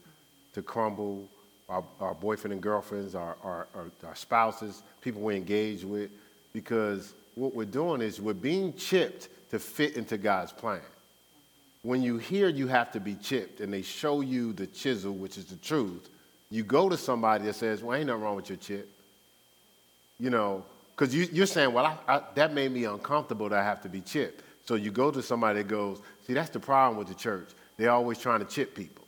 [0.53, 1.27] to crumble,
[1.67, 6.09] our, our boyfriend and girlfriends, our, our, our, our spouses, people we engage with,
[6.53, 10.81] because what we're doing is we're being chipped to fit into God's plan.
[11.83, 15.37] When you hear you have to be chipped and they show you the chisel, which
[15.37, 16.09] is the truth,
[16.49, 18.89] you go to somebody that says, Well, ain't nothing wrong with your chip
[20.19, 20.63] you know,
[20.97, 23.89] because you, you're saying, well, I, I, that made me uncomfortable that I have to
[23.89, 24.43] be chipped.
[24.65, 27.49] So you go to somebody that goes, see, that's the problem with the church.
[27.77, 29.05] They're always trying to chip people.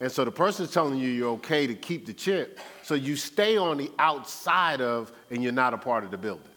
[0.00, 3.56] And so the person's telling you you're okay to keep the chip, so you stay
[3.56, 6.48] on the outside of, and you're not a part of the building.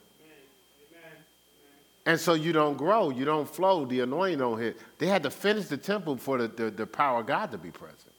[2.06, 4.78] And so you don't grow, you don't flow, the anointing don't hit.
[4.98, 7.70] They had to finish the temple for the, the, the power of God to be
[7.70, 8.14] present.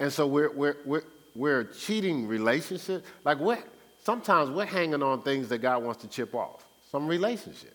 [0.00, 1.04] And so we're, we're, we're,
[1.36, 3.06] we're cheating relationships.
[3.24, 3.64] Like what?
[4.04, 6.64] Sometimes we're hanging on things that God wants to chip off.
[6.90, 7.74] Some relationship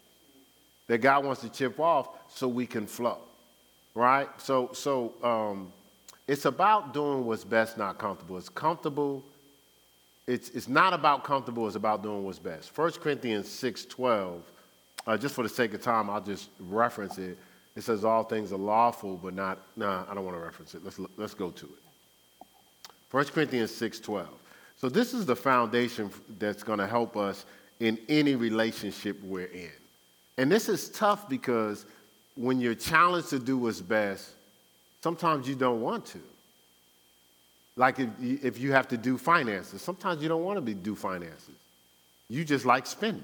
[0.88, 3.20] that God wants to chip off so we can flow,
[3.96, 4.28] right?
[4.38, 5.72] So, so um,
[6.28, 8.38] it's about doing what's best, not comfortable.
[8.38, 9.24] It's comfortable.
[10.28, 11.66] It's, it's not about comfortable.
[11.66, 12.78] It's about doing what's best.
[12.78, 14.42] 1 Corinthians 6.12,
[15.06, 17.38] uh, just for the sake of time, I'll just reference it.
[17.78, 20.84] It says all things are lawful, but not, nah, I don't want to reference it.
[20.84, 22.92] Let's, let's go to it.
[23.12, 24.28] 1 Corinthians 6:12.
[24.80, 27.46] So this is the foundation that's going to help us
[27.80, 29.72] in any relationship we're in.
[30.38, 31.86] And this is tough because
[32.36, 34.30] when you're challenged to do what's best,
[35.02, 36.20] sometimes you don't want to.
[37.76, 40.74] Like if you, if you have to do finances, sometimes you don't want to be,
[40.74, 41.56] do finances.
[42.30, 43.24] You just like spending.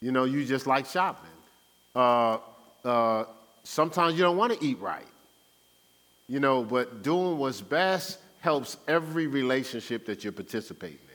[0.00, 1.30] You know, you just like shopping.
[1.94, 2.38] Uh,
[2.84, 3.24] uh,
[3.64, 5.06] sometimes you don't want to eat right.
[6.28, 11.14] You know, but doing what's best helps every relationship that you're participating in.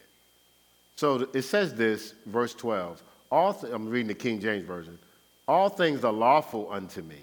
[0.96, 3.02] So it says this, verse 12.
[3.30, 4.98] All th- I'm reading the King James Version.
[5.48, 7.20] All things are lawful unto me,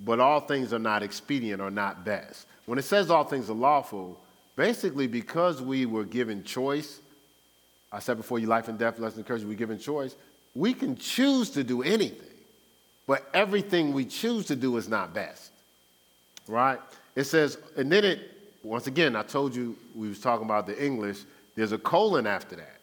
[0.00, 2.46] but all things are not expedient or not best.
[2.66, 4.20] When it says all things are lawful,
[4.56, 7.00] basically because we were given choice,
[7.92, 10.14] I said before you life and death, lesson and courage, we're given choice,
[10.54, 12.26] we can choose to do anything.
[13.06, 15.50] but everything we choose to do is not best.
[16.46, 16.78] Right?
[17.16, 20.84] It says, and then it, once again, I told you we was talking about the
[20.84, 21.18] English,
[21.54, 22.76] there's a colon after that.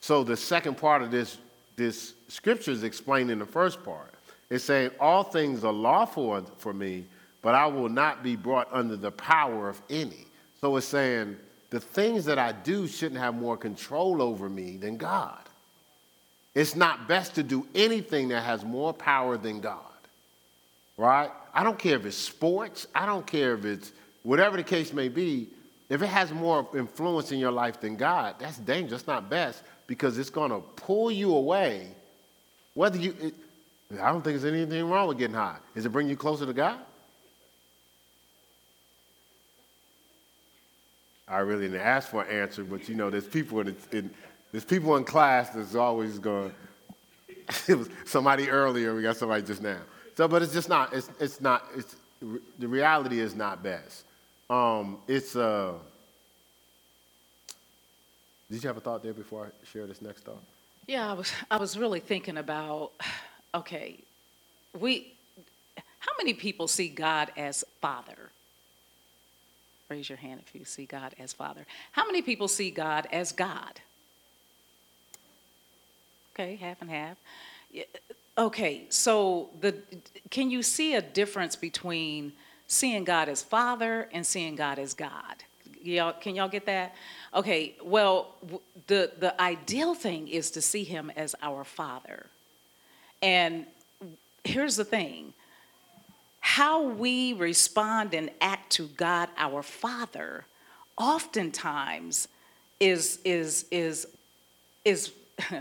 [0.00, 1.38] So the second part of this,
[1.76, 4.14] this scripture is explaining the first part.
[4.50, 7.04] It's saying, All things are lawful for me,
[7.42, 10.26] but I will not be brought under the power of any.
[10.60, 11.36] So it's saying,
[11.70, 15.38] the things that I do shouldn't have more control over me than God.
[16.54, 19.78] It's not best to do anything that has more power than God,
[20.96, 21.30] right?
[21.52, 23.92] I don't care if it's sports, I don't care if it's
[24.28, 25.48] whatever the case may be.
[25.88, 30.18] If it has more influence in your life than God, that's dangerous, not best, because
[30.18, 31.88] it's going to pull you away.
[32.74, 33.34] Whether you, it,
[33.94, 35.56] I don't think there's anything wrong with getting high.
[35.74, 36.78] Is it bring you closer to God?
[41.26, 44.10] I really didn't ask for an answer, but you know, there's people in, in
[44.52, 46.52] there's people in class that's always going.
[47.68, 48.94] it was somebody earlier.
[48.94, 49.80] We got somebody just now.
[50.16, 50.92] So, but it's just not.
[50.92, 51.64] It's it's not.
[51.74, 51.96] It's
[52.58, 54.04] the reality is not best.
[54.50, 55.74] Um, it's uh.
[58.50, 60.42] Did you have a thought there before I share this next thought?
[60.86, 62.92] Yeah, I was, I was really thinking about,
[63.54, 63.98] okay,
[64.78, 65.12] we,
[65.98, 68.30] how many people see God as Father?
[69.90, 71.66] Raise your hand if you see God as Father.
[71.92, 73.80] How many people see God as God?
[76.32, 77.18] Okay, half and half.
[78.38, 79.74] Okay, so the,
[80.30, 82.32] can you see a difference between
[82.68, 85.42] seeing God as Father and seeing God as God?
[85.82, 86.94] Y'all, can y'all get that?
[87.34, 88.34] Okay, well,
[88.86, 92.26] the, the ideal thing is to see him as our Father.
[93.22, 93.66] And
[94.44, 95.32] here's the thing
[96.40, 100.44] how we respond and act to God our Father
[100.96, 102.28] oftentimes
[102.80, 104.06] is is is
[104.84, 105.12] is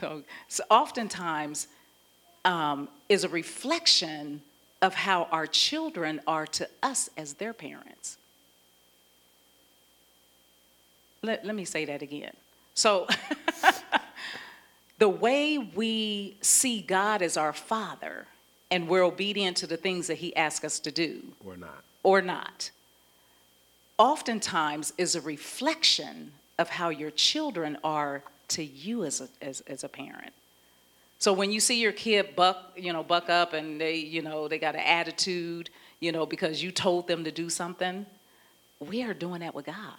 [0.00, 0.22] so
[0.70, 1.68] oftentimes
[2.44, 4.42] um, is a reflection
[4.80, 8.16] of how our children are to us as their parents.
[11.22, 12.32] Let, let me say that again.
[12.74, 13.08] So,
[14.98, 18.26] the way we see God as our Father
[18.70, 21.82] and we're obedient to the things that He asks us to do Or not?
[22.04, 22.70] or not,
[23.98, 29.82] oftentimes is a reflection of how your children are to you as a, as, as
[29.82, 30.32] a parent.
[31.18, 34.46] So when you see your kid buck, you know, buck up and they, you know,
[34.46, 38.06] they got an attitude, you know, because you told them to do something,
[38.78, 39.94] we are doing that with God.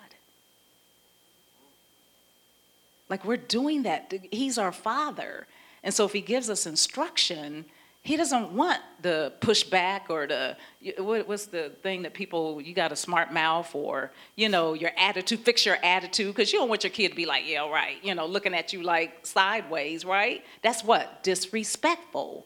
[3.10, 4.14] Like we're doing that.
[4.32, 5.48] He's our father.
[5.84, 7.66] And so if he gives us instruction,
[8.02, 10.56] he doesn't want the pushback or the
[10.98, 15.40] what's the thing that people you got a smart mouth or you know your attitude
[15.42, 18.16] fix your attitude because you don't want your kid to be like yeah right you
[18.16, 20.44] know looking at you like sideways right?
[20.62, 21.24] That's what?
[21.24, 22.46] Disrespectful.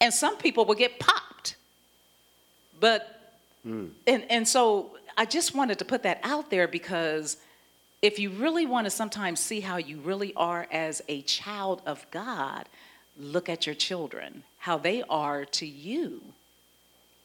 [0.00, 1.56] And some people will get popped.
[2.80, 3.86] But hmm.
[4.06, 7.36] and and so i just wanted to put that out there because
[8.00, 12.04] if you really want to sometimes see how you really are as a child of
[12.10, 12.68] god
[13.16, 16.22] look at your children how they are to you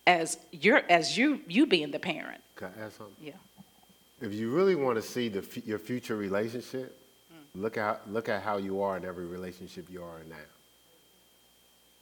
[0.08, 3.16] as you're as you you being the parent Can I add something?
[3.22, 3.34] yeah
[4.22, 6.90] If you really want to see the, your future relationship,
[7.30, 7.62] Hmm.
[7.64, 10.50] look at, look at how you are in every relationship you are in now.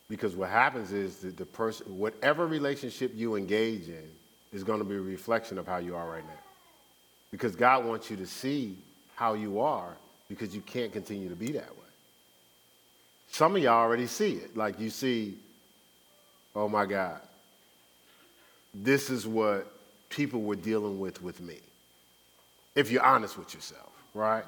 [0.07, 4.07] Because what happens is that the person, whatever relationship you engage in,
[4.53, 6.43] is going to be a reflection of how you are right now.
[7.31, 8.77] Because God wants you to see
[9.15, 9.93] how you are
[10.29, 11.84] because you can't continue to be that way.
[13.35, 14.55] Some of y'all already see it.
[14.55, 15.37] Like you see,
[16.55, 17.19] oh my God,
[18.73, 19.69] this is what
[20.07, 21.57] people were dealing with with me
[22.75, 24.45] if you're honest with yourself, right?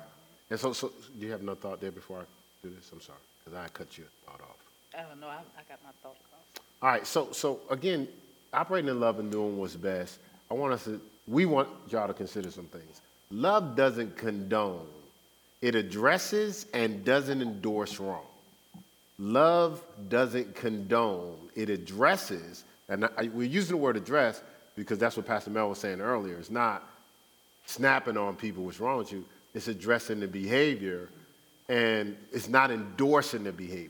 [0.49, 2.23] And so, so do you have no thought there before I
[2.63, 2.89] do this?
[2.93, 4.55] I'm sorry, because I cut your thought off.
[4.95, 8.07] oh no i, I got my thought across All right, so so again,
[8.53, 10.19] operating in love and doing what's best.
[10.49, 11.01] I want us to.
[11.27, 13.01] We want y'all to consider some things.
[13.31, 14.87] Love doesn't condone;
[15.61, 18.23] it addresses and doesn't endorse wrong.
[19.19, 24.41] Love doesn't condone; it addresses, and I, we're using the word address
[24.75, 26.35] because that's what Pastor Mel was saying earlier.
[26.37, 26.87] It's not
[27.65, 29.25] snapping on people what's wrong with you.
[29.53, 31.09] It's addressing the behavior,
[31.67, 33.89] and it's not endorsing the behavior.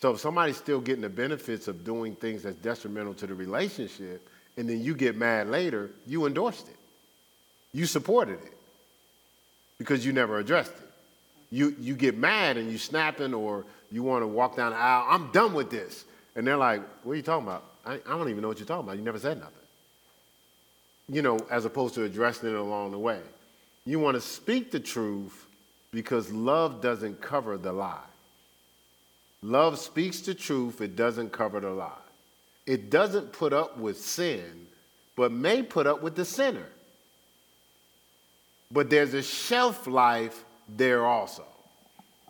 [0.00, 4.28] So if somebody's still getting the benefits of doing things that's detrimental to the relationship,
[4.56, 6.76] and then you get mad later, you endorsed it.
[7.72, 8.52] You supported it
[9.78, 10.90] because you never addressed it.
[11.50, 15.06] You, you get mad and you snapping or you want to walk down the aisle,
[15.08, 16.04] I'm done with this.
[16.34, 17.64] And they're like, what are you talking about?
[17.84, 18.96] I, I don't even know what you're talking about.
[18.96, 19.54] You never said nothing.
[21.08, 23.20] You know, as opposed to addressing it along the way.
[23.84, 25.46] You want to speak the truth
[25.90, 27.98] because love doesn't cover the lie.
[29.42, 31.90] Love speaks the truth, it doesn't cover the lie.
[32.64, 34.68] It doesn't put up with sin,
[35.16, 36.66] but may put up with the sinner.
[38.70, 41.44] But there's a shelf life there also.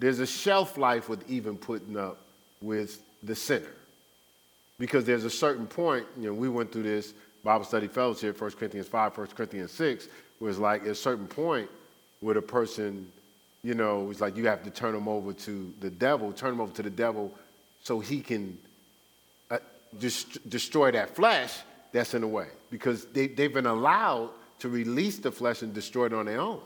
[0.03, 2.19] There's a shelf life with even putting up
[2.61, 3.71] with the sinner.
[4.77, 8.51] Because there's a certain point, you know, we went through this Bible study fellowship, 1
[8.51, 10.09] Corinthians 5, 1 Corinthians 6,
[10.41, 11.71] where it's like at a certain point
[12.19, 13.13] where the person,
[13.63, 16.63] you know, it's like you have to turn them over to the devil, turn them
[16.63, 17.33] over to the devil
[17.85, 18.59] so he can
[19.53, 19.59] uh,
[20.01, 21.55] just destroy that flesh
[21.93, 22.49] that's in the way.
[22.73, 26.61] Because they, they've been allowed to release the flesh and destroy it on their own.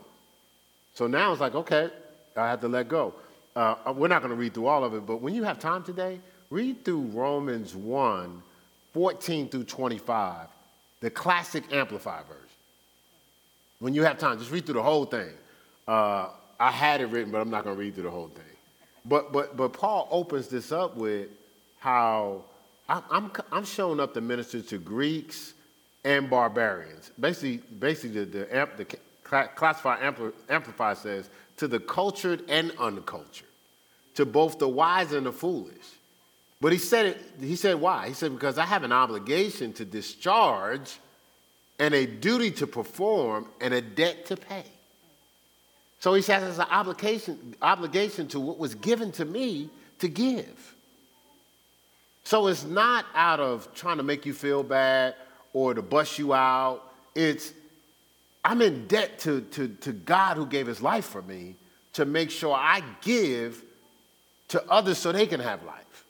[0.95, 1.91] So now it's like, okay,
[2.35, 3.13] I have to let go.
[3.57, 5.83] Uh, we're not going to read through all of it, but when you have time
[5.83, 6.19] today,
[6.51, 8.43] read through Romans 1
[8.93, 10.47] 14 through 25,
[11.01, 12.43] the classic Amplified version.
[13.79, 15.29] When you have time, just read through the whole thing.
[15.87, 16.29] Uh,
[16.59, 18.43] I had it written, but I'm not going to read through the whole thing.
[19.05, 21.29] But, but, but Paul opens this up with
[21.79, 22.43] how
[22.87, 25.55] I'm, I'm, showing up to minister to Greeks
[26.05, 27.11] and barbarians.
[27.19, 29.85] Basically, basically the, the, the Classic
[30.47, 33.46] Amplified says to the cultured and uncultured,
[34.17, 35.85] to both the wise and the foolish.
[36.59, 38.07] But he said it, he said why?
[38.07, 40.97] He said, because I have an obligation to discharge
[41.77, 44.65] and a duty to perform and a debt to pay.
[45.99, 50.75] So he says it's an obligation, obligation to what was given to me to give.
[52.23, 55.13] So it's not out of trying to make you feel bad
[55.53, 56.91] or to bust you out.
[57.13, 57.53] It's
[58.43, 61.55] I'm in debt to, to, to God who gave his life for me
[61.93, 63.63] to make sure I give
[64.49, 66.05] to others so they can have life.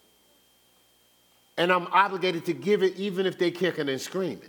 [1.58, 4.42] And I'm obligated to give it even if they're kicking and screaming.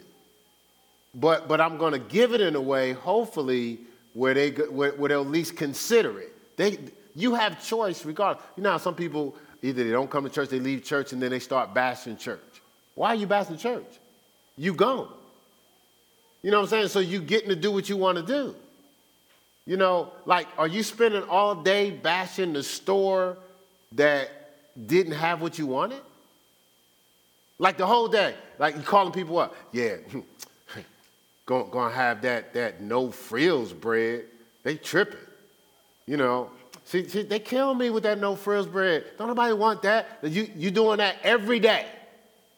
[1.15, 3.81] But, but I'm going to give it in a way, hopefully,
[4.13, 6.57] where, they, where, where they'll at least consider it.
[6.57, 6.79] They,
[7.15, 8.45] you have choice regardless.
[8.57, 11.31] You know some people, either they don't come to church, they leave church, and then
[11.31, 12.41] they start bashing church.
[12.95, 13.87] Why are you bashing church?
[14.57, 15.09] You gone.
[16.43, 16.89] You know what I'm saying?
[16.89, 18.55] So you getting to do what you want to do.
[19.67, 23.37] You know, like, are you spending all day bashing the store
[23.93, 24.31] that
[24.87, 26.01] didn't have what you wanted?
[27.59, 29.97] Like the whole day, like you calling people up, yeah,
[31.47, 34.25] gonna, gonna have that, that no frills bread.
[34.63, 35.19] They tripping,
[36.07, 36.51] you know.
[36.85, 39.05] See, see, they kill me with that no frills bread.
[39.19, 40.19] Don't nobody want that.
[40.23, 41.87] You, you doing that every day.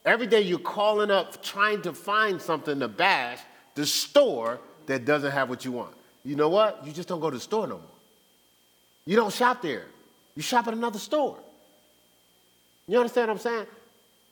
[0.05, 3.41] Every day you're calling up trying to find something to bash
[3.75, 5.95] the store that doesn't have what you want.
[6.25, 6.87] You know what?
[6.87, 7.87] You just don't go to the store no more.
[9.05, 9.87] You don't shop there.
[10.35, 11.39] You shop at another store.
[12.87, 13.67] You understand what I'm saying?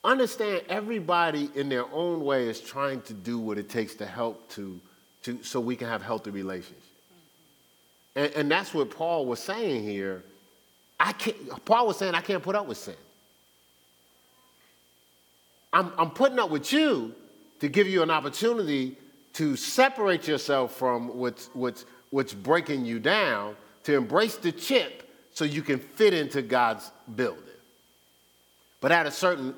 [0.03, 4.49] Understand everybody in their own way is trying to do what it takes to help
[4.51, 4.79] to,
[5.23, 6.85] to so we can have healthy relationships.
[8.15, 10.23] And, and that's what Paul was saying here.
[10.99, 12.95] I can't, Paul was saying, I can't put up with sin.
[15.71, 17.13] I'm, I'm putting up with you
[17.59, 18.97] to give you an opportunity
[19.33, 25.08] to separate yourself from what's, what's, what's breaking you down, to embrace the chip
[25.39, 27.41] so you can fit into God's building.
[28.81, 29.55] But at a certain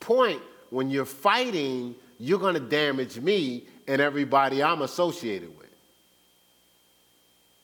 [0.00, 5.68] point, when you're fighting, you're going to damage me and everybody I'm associated with.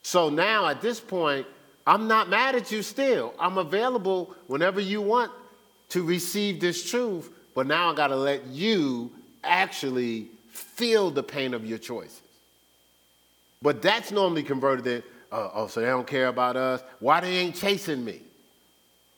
[0.02, 1.46] So now at this point,
[1.86, 3.32] I'm not mad at you still.
[3.38, 5.32] I'm available whenever you want
[5.88, 9.10] to receive this truth, but now I got to let you
[9.42, 12.20] actually feel the pain of your choices.
[13.62, 15.02] But that's normally converted in,
[15.34, 16.82] uh, oh, so they don't care about us.
[17.00, 18.20] Why they ain't chasing me?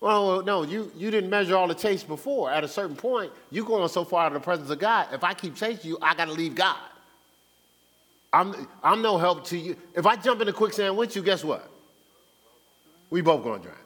[0.01, 2.51] Well, no, you, you didn't measure all the chase before.
[2.51, 5.09] At a certain point, you're going so far out of the presence of God.
[5.13, 6.79] If I keep chasing you, I got to leave God.
[8.33, 9.77] I'm, I'm no help to you.
[9.95, 11.71] If I jump in quicksand with you, guess what?
[13.11, 13.79] We both going to drown.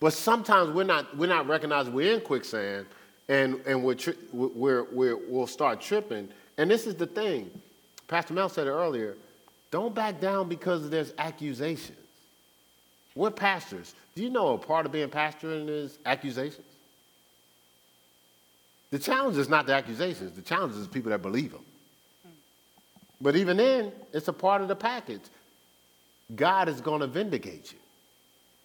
[0.00, 2.86] But sometimes we're not, we're not recognizing we're in quicksand
[3.28, 7.50] and, and we're, tri- we're, we're, we'll start tripping and this is the thing.
[8.08, 9.16] Pastor Mel said it earlier.
[9.70, 11.98] Don't back down because there's accusations.
[13.14, 13.94] We're pastors.
[14.14, 16.66] Do you know a part of being pastoring is accusations?
[18.90, 20.32] The challenge is not the accusations.
[20.32, 21.64] The challenge is the people that believe them.
[23.20, 25.22] But even then, it's a part of the package.
[26.34, 27.78] God is going to vindicate you.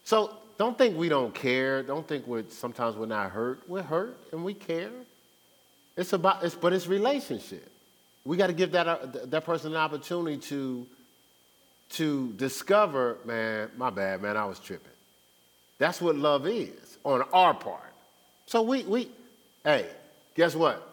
[0.04, 1.82] So don't think we don't care.
[1.82, 3.68] Don't think we're sometimes we're not hurt.
[3.68, 4.92] We're hurt and we care.
[5.98, 7.73] It's about it's but it's relationship
[8.26, 10.88] we got to give that, uh, that person an opportunity to,
[11.92, 14.88] to discover, man, my bad, man, I was tripping.
[15.78, 17.94] That's what love is on our part.
[18.46, 19.10] So we, we
[19.64, 19.88] hey,
[20.36, 20.88] guess what?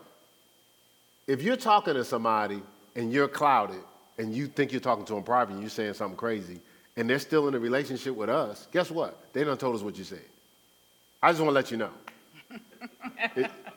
[1.26, 2.62] If you're talking to somebody
[2.96, 3.80] and you're clouded
[4.18, 6.60] and you think you're talking to them private and you're saying something crazy
[6.96, 9.32] and they're still in a relationship with us, guess what?
[9.32, 10.24] They done told us what you said.
[11.22, 11.90] I just want to let you know.
[13.36, 13.50] It-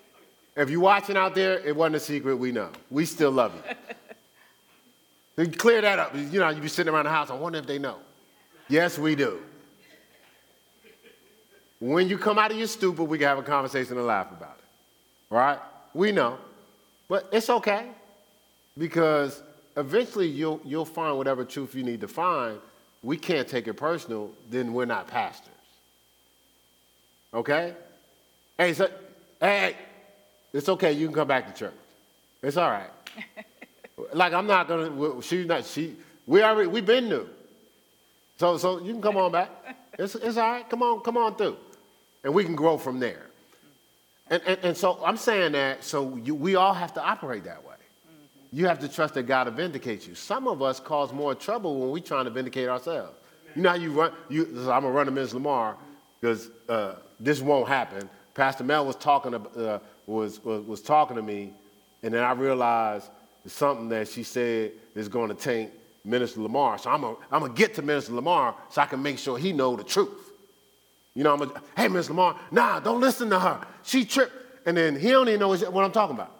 [0.55, 2.35] if you're watching out there, it wasn't a secret.
[2.35, 2.69] We know.
[2.89, 3.75] We still love you.
[5.35, 6.15] Then clear that up.
[6.15, 7.31] You know, you be sitting around the house.
[7.31, 7.97] I wonder if they know.
[8.69, 9.39] Yes, we do.
[11.79, 14.57] When you come out of your stupor, we can have a conversation and laugh about
[14.59, 15.33] it.
[15.33, 15.57] Right?
[15.93, 16.37] We know.
[17.09, 17.89] But it's okay
[18.77, 19.41] because
[19.75, 22.59] eventually you'll, you'll find whatever truth you need to find.
[23.01, 25.49] We can't take it personal, then we're not pastors.
[27.33, 27.73] Okay?
[28.57, 28.87] Hey, so,
[29.41, 29.75] hey, hey,
[30.53, 30.93] it's okay.
[30.93, 31.73] You can come back to church.
[32.41, 32.89] It's all right.
[34.13, 35.21] like I'm not gonna.
[35.21, 35.65] She's not.
[35.65, 35.95] She.
[36.27, 36.67] We already.
[36.67, 37.27] We've been new.
[38.37, 39.49] So so you can come on back.
[39.97, 40.69] It's it's all right.
[40.69, 41.01] Come on.
[41.01, 41.57] Come on through,
[42.23, 43.25] and we can grow from there.
[44.29, 45.83] And and, and so I'm saying that.
[45.83, 47.75] So you, we all have to operate that way.
[48.51, 50.13] You have to trust that God will vindicate you.
[50.13, 53.13] Some of us cause more trouble when we're trying to vindicate ourselves.
[53.55, 54.11] You know how you run.
[54.29, 54.45] You.
[54.53, 55.33] So I'm gonna run to Ms.
[55.33, 55.77] Lamar
[56.21, 58.07] because uh, this won't happen.
[58.35, 59.33] Pastor Mel was talking.
[59.33, 59.57] About.
[59.57, 61.53] Uh, was, was, was talking to me,
[62.01, 63.09] and then I realized
[63.45, 65.71] something that she said is going to taint
[66.05, 66.77] Minister Lamar.
[66.77, 69.75] So I'm going to get to Minister Lamar so I can make sure he know
[69.75, 70.31] the truth.
[71.15, 73.65] You know, I'm to, hey, Minister Lamar, nah, don't listen to her.
[73.83, 74.33] She tripped.
[74.65, 76.31] And then he don't even know what I'm talking about.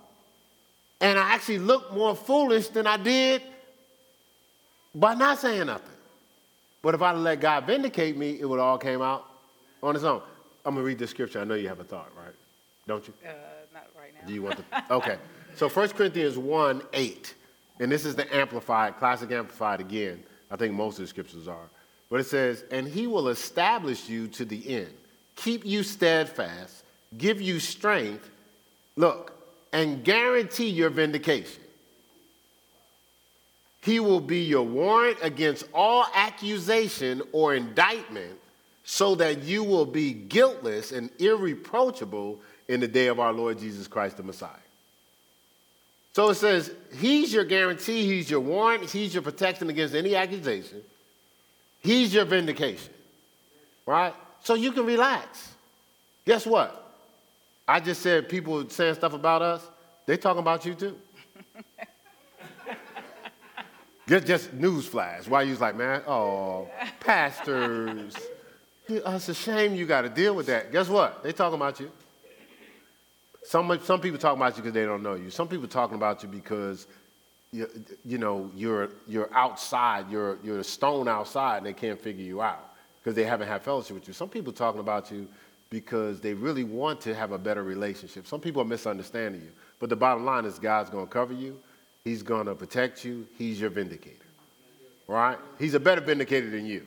[1.01, 3.41] And I actually looked more foolish than I did
[4.95, 5.89] by not saying nothing.
[6.82, 9.26] But if I let God vindicate me, it would all came out
[9.82, 10.22] on its own.
[10.66, 11.41] I'm going to read this scripture.
[11.41, 12.34] I know you have a thought, right?
[12.88, 13.14] Don't you?
[13.26, 13.32] Uh,
[14.04, 14.28] right now.
[14.28, 14.93] Do you want to?
[14.93, 15.18] Okay.
[15.56, 17.36] So 1 Corinthians 1 8,
[17.80, 20.24] and this is the Amplified, Classic Amplified again.
[20.49, 21.70] I think most of the scriptures are.
[22.10, 24.91] But it says, And he will establish you to the end,
[25.36, 26.84] keep you steadfast,
[27.20, 28.28] give you strength,
[28.95, 29.32] look,
[29.74, 31.62] and guarantee your vindication.
[33.82, 38.39] He will be your warrant against all accusation or indictment
[38.84, 43.88] so that you will be guiltless and irreproachable in the day of our Lord Jesus
[43.88, 44.49] Christ the Messiah.
[46.14, 50.82] So it says, He's your guarantee, He's your warrant, He's your protection against any accusation,
[51.82, 52.93] He's your vindication.
[53.86, 54.14] Right?
[54.43, 55.53] So you can relax.
[56.26, 56.80] Guess what?
[57.68, 59.66] I just said people saying stuff about us,
[60.05, 60.97] they talking about you too.
[64.07, 65.28] just, just newsflash.
[65.28, 68.16] Why you like, man, oh, pastors.
[69.05, 70.72] Oh, it's a shame you got to deal with that.
[70.72, 71.24] Guess what?
[71.24, 71.89] They talking about you.
[73.45, 75.29] Some, some people talk about you because they don't know you.
[75.29, 76.87] Some people talking about you because
[77.51, 77.69] you,
[78.05, 82.41] you know you're, you're outside, you're, you're a stone outside, and they can't figure you
[82.41, 84.13] out because they haven't had fellowship with you.
[84.13, 85.27] Some people talking about you
[85.69, 88.27] because they really want to have a better relationship.
[88.27, 89.51] Some people are misunderstanding you.
[89.79, 91.59] But the bottom line is God's going to cover you.
[92.05, 93.27] He's going to protect you.
[93.37, 94.17] He's your vindicator.
[95.07, 95.37] Right?
[95.59, 96.85] He's a better vindicator than you.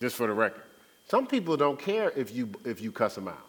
[0.00, 0.62] Just for the record.
[1.08, 3.46] Some people don't care if you, if you cuss them out.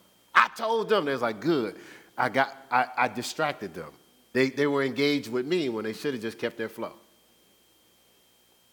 [0.58, 1.76] Told them, they was like, good.
[2.18, 3.92] I got, I, I distracted them.
[4.34, 6.94] They, they were engaged with me when they should have just kept their flow.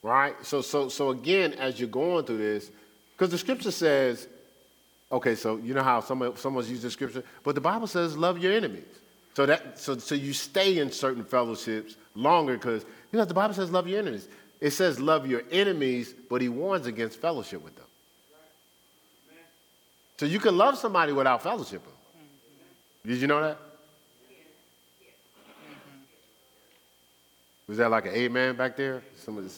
[0.03, 0.35] Right?
[0.43, 2.71] So, so, so again, as you're going through this,
[3.13, 4.27] because the scripture says,
[5.13, 8.53] okay, so you know how some, someone's the scripture, but the Bible says love your
[8.53, 8.85] enemies.
[9.35, 13.55] So that so, so you stay in certain fellowships longer because you know the Bible
[13.55, 14.29] says love your enemies.
[14.61, 17.84] It says love your enemies, but he warns against fellowship with them.
[20.17, 21.83] So you can love somebody without fellowship.
[23.05, 23.59] Did you know that?
[27.67, 29.03] Was that like an amen back there?
[29.17, 29.49] Somebody,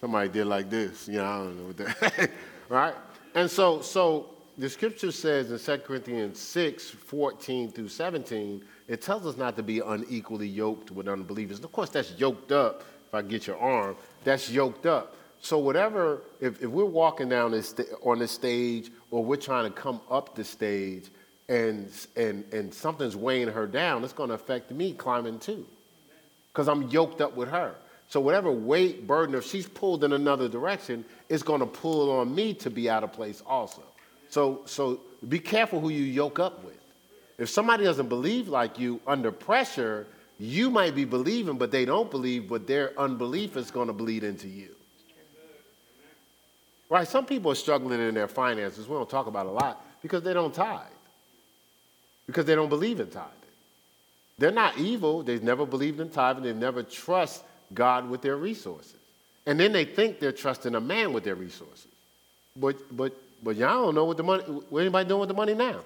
[0.00, 1.08] somebody did like this.
[1.08, 2.30] You know, I don't know what that.
[2.68, 2.94] right?
[3.34, 9.26] And so, so the scripture says in 2 Corinthians 6, 14 through 17, it tells
[9.26, 11.60] us not to be unequally yoked with unbelievers.
[11.60, 12.82] Of course, that's yoked up.
[13.08, 15.16] If I get your arm, that's yoked up.
[15.44, 19.78] So whatever, if, if we're walking down this on the stage or we're trying to
[19.78, 21.10] come up the stage
[21.50, 25.66] and, and, and something's weighing her down, it's going to affect me climbing too
[26.50, 27.74] because I'm yoked up with her.
[28.08, 32.34] So whatever weight, burden, if she's pulled in another direction, it's going to pull on
[32.34, 33.82] me to be out of place also.
[34.30, 36.80] So, so be careful who you yoke up with.
[37.36, 40.06] If somebody doesn't believe like you under pressure,
[40.38, 44.24] you might be believing, but they don't believe, but their unbelief is going to bleed
[44.24, 44.73] into you.
[46.94, 47.08] Right?
[47.08, 48.86] Some people are struggling in their finances.
[48.86, 50.86] We don't talk about a lot because they don't tithe,
[52.24, 53.32] because they don't believe in tithing.
[54.38, 55.24] They're not evil.
[55.24, 56.44] They've never believed in tithing.
[56.44, 57.42] They never trust
[57.74, 58.94] God with their resources.
[59.44, 61.88] And then they think they're trusting a man with their resources.
[62.54, 65.54] But, but, but y'all don't know what the money, what anybody doing with the money
[65.54, 65.80] now.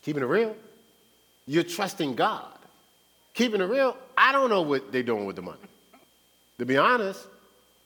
[0.00, 0.56] Keeping it real.
[1.46, 2.56] You're trusting God.
[3.34, 5.58] Keeping it real, I don't know what they're doing with the money.
[6.58, 7.26] To be honest,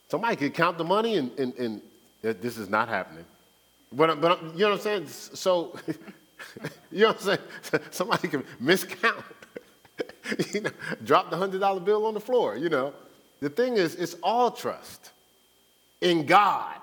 [0.08, 1.80] somebody could count the money and, and, and
[2.22, 3.24] this is not happening.
[3.92, 5.06] But, but you know what I'm saying?
[5.06, 5.78] So,
[6.90, 7.82] you know what I'm saying?
[7.90, 9.22] Somebody can miscount.
[10.54, 10.70] you know,
[11.04, 12.92] drop the $100 bill on the floor, you know.
[13.40, 15.12] The thing is, it's all trust
[16.00, 16.76] in God.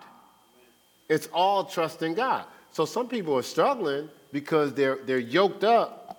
[1.09, 2.45] It's all trust in God.
[2.71, 6.17] So some people are struggling because they're, they're yoked up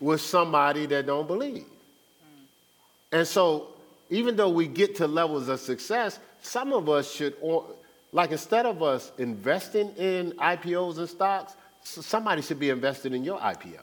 [0.00, 1.64] with somebody that don't believe.
[3.12, 3.68] And so
[4.10, 7.34] even though we get to levels of success, some of us should,
[8.12, 13.38] like instead of us investing in IPOs and stocks, somebody should be invested in your
[13.38, 13.80] IPO.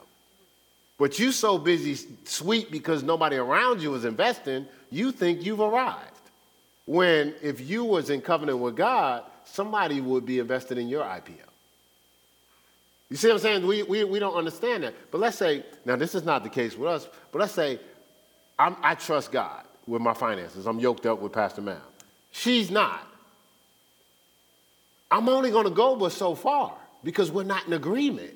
[0.97, 5.99] But you're so busy sweet because nobody around you is investing, you think you've arrived.
[6.86, 11.39] When if you was in covenant with God, somebody would be invested in your IPO.
[13.09, 13.67] You see what I'm saying?
[13.67, 14.93] We, we, we don't understand that.
[15.11, 17.80] But let's say, now this is not the case with us, but let's say
[18.57, 20.65] I'm, I trust God with my finances.
[20.65, 21.81] I'm yoked up with Pastor Mel.
[22.31, 23.07] She's not.
[25.11, 28.34] I'm only going to go but so far because we're not in agreement.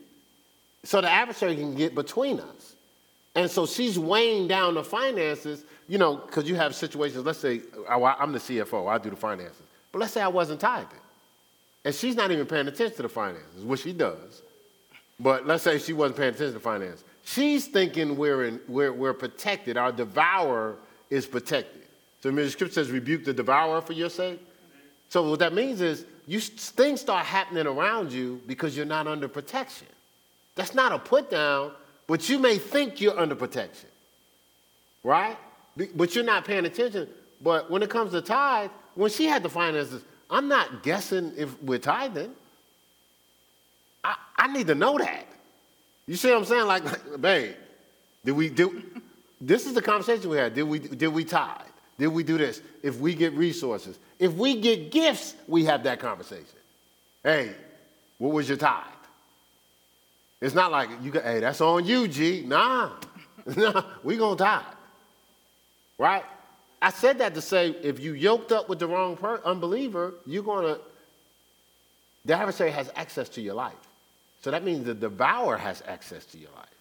[0.83, 2.75] So the adversary can get between us.
[3.35, 7.61] And so she's weighing down the finances, you know, because you have situations, let's say
[7.89, 9.61] I'm the CFO, I do the finances.
[9.91, 10.99] But let's say I wasn't tithing.
[11.85, 14.41] And she's not even paying attention to the finances, which she does.
[15.19, 17.03] But let's say she wasn't paying attention to finance.
[17.23, 19.77] She's thinking we're, in, we're, we're protected.
[19.77, 20.75] Our devourer
[21.09, 21.83] is protected.
[22.21, 24.41] So the scripture says, rebuke the devourer for your sake.
[25.09, 29.27] So what that means is you, things start happening around you because you're not under
[29.27, 29.87] protection.
[30.55, 31.71] That's not a put down,
[32.07, 33.89] but you may think you're under protection,
[35.03, 35.37] right?
[35.95, 37.07] But you're not paying attention.
[37.41, 41.61] But when it comes to tithe, when she had the finances, I'm not guessing if
[41.61, 42.31] we're tithing.
[44.03, 45.27] I, I need to know that.
[46.07, 46.65] You see what I'm saying?
[46.65, 47.55] Like, like babe,
[48.25, 48.83] did we do?
[49.39, 50.53] This is the conversation we had.
[50.53, 51.61] Did we did we tithe?
[51.97, 52.61] Did we do this?
[52.83, 56.45] If we get resources, if we get gifts, we have that conversation.
[57.23, 57.53] Hey,
[58.17, 58.83] what was your tithe?
[60.39, 62.43] It's not like you got, hey, that's on you, G.
[62.45, 62.91] Nah,
[63.57, 64.63] nah, we gonna tithe.
[65.97, 66.23] Right?
[66.79, 70.43] I said that to say if you yoked up with the wrong per- unbeliever, you're
[70.43, 70.77] gonna,
[72.23, 73.73] the adversary has access to your life.
[74.41, 76.76] So that means the devourer has access to your life.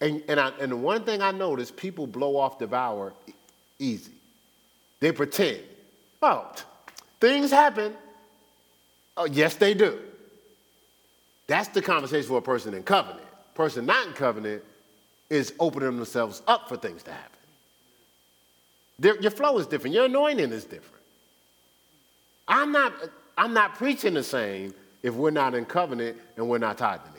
[0.00, 3.12] And, and, I, and the one thing I notice, people blow off devour
[3.78, 4.12] easy.
[5.00, 5.60] They pretend.
[6.22, 6.52] Oh,
[7.20, 7.94] things happen.
[9.16, 9.98] Oh, yes, they do.
[11.46, 13.26] That's the conversation for a person in covenant.
[13.54, 14.62] Person not in covenant
[15.28, 17.38] is opening themselves up for things to happen.
[19.22, 19.94] Your flow is different.
[19.94, 21.02] Your anointing is different.
[22.46, 22.92] I'm not,
[23.36, 27.12] I'm not preaching the same if we're not in covenant and we're not tithing.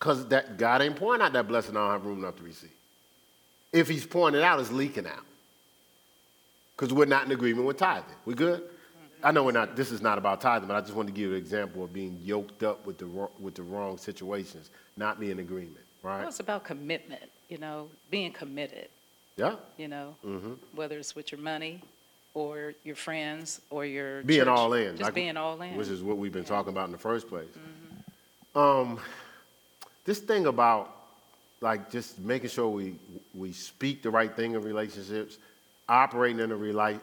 [0.00, 2.72] Because that God ain't pouring out that blessing, I don't have room enough to receive.
[3.70, 5.24] If he's pouring it out, it's leaking out.
[6.74, 8.16] Because we're not in agreement with tithing.
[8.24, 8.62] We good?
[9.22, 11.28] I know we're not, this is not about tithing, but I just wanted to give
[11.28, 13.06] you an example of being yoked up with the,
[13.38, 16.20] with the wrong situations, not being in agreement, right?
[16.20, 18.88] Well, it's about commitment, you know, being committed.
[19.36, 19.56] Yeah.
[19.76, 20.52] You know, mm-hmm.
[20.74, 21.82] whether it's with your money
[22.32, 24.48] or your friends or your being church.
[24.48, 26.48] all in, just like, being all in, which is what we've been yeah.
[26.48, 27.48] talking about in the first place.
[28.54, 28.58] Mm-hmm.
[28.58, 29.00] Um,
[30.10, 30.90] this thing about
[31.60, 32.96] like just making sure we
[33.32, 35.38] we speak the right thing in relationships,
[35.88, 37.00] operating in the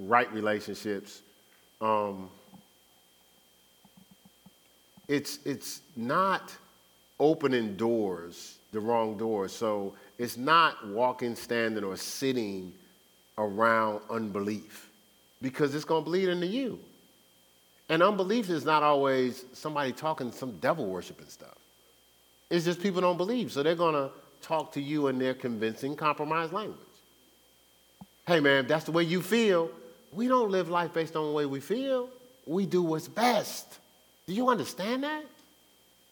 [0.00, 1.22] right relationships.
[1.80, 2.28] Um,
[5.06, 6.52] it's it's not
[7.20, 9.52] opening doors, the wrong doors.
[9.52, 12.72] So it's not walking, standing, or sitting
[13.36, 14.90] around unbelief
[15.40, 16.80] because it's to bleed into you.
[17.88, 21.57] And unbelief is not always somebody talking some devil worshiping stuff.
[22.50, 23.52] It's just people don't believe.
[23.52, 24.10] So they're going to
[24.42, 26.78] talk to you in their convincing, compromised language.
[28.26, 29.70] Hey, man, if that's the way you feel.
[30.12, 32.08] We don't live life based on the way we feel.
[32.46, 33.78] We do what's best.
[34.26, 35.24] Do you understand that?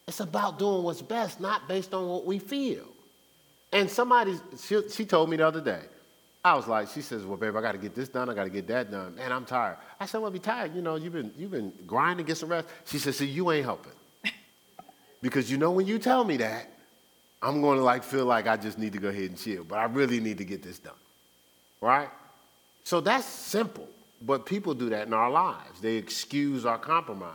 [0.06, 2.84] It's about doing what's best, not based on what we feel.
[3.72, 5.80] And somebody, she, she told me the other day,
[6.44, 8.30] I was like, she says, well, babe, I got to get this done.
[8.30, 9.16] I got to get that done.
[9.16, 9.78] Man, I'm tired.
[9.98, 10.74] I said, well, be tired.
[10.76, 12.68] You know, you've been, you've been grinding, get some rest.
[12.84, 13.92] She said, see, you ain't helping.
[15.22, 16.70] Because you know when you tell me that,
[17.42, 19.64] I'm going to like feel like I just need to go ahead and chill.
[19.64, 20.94] But I really need to get this done.
[21.80, 22.08] Right?
[22.84, 23.88] So that's simple.
[24.22, 25.80] But people do that in our lives.
[25.80, 27.32] They excuse our compromise.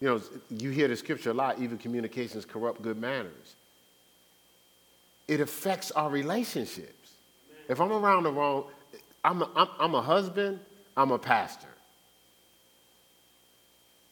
[0.00, 0.20] You know,
[0.50, 3.56] you hear the scripture a lot, even communications corrupt good manners.
[5.28, 7.12] It affects our relationships.
[7.68, 8.64] If I'm around the wrong,
[9.24, 10.60] I'm a, I'm, I'm a husband,
[10.96, 11.68] I'm a pastor.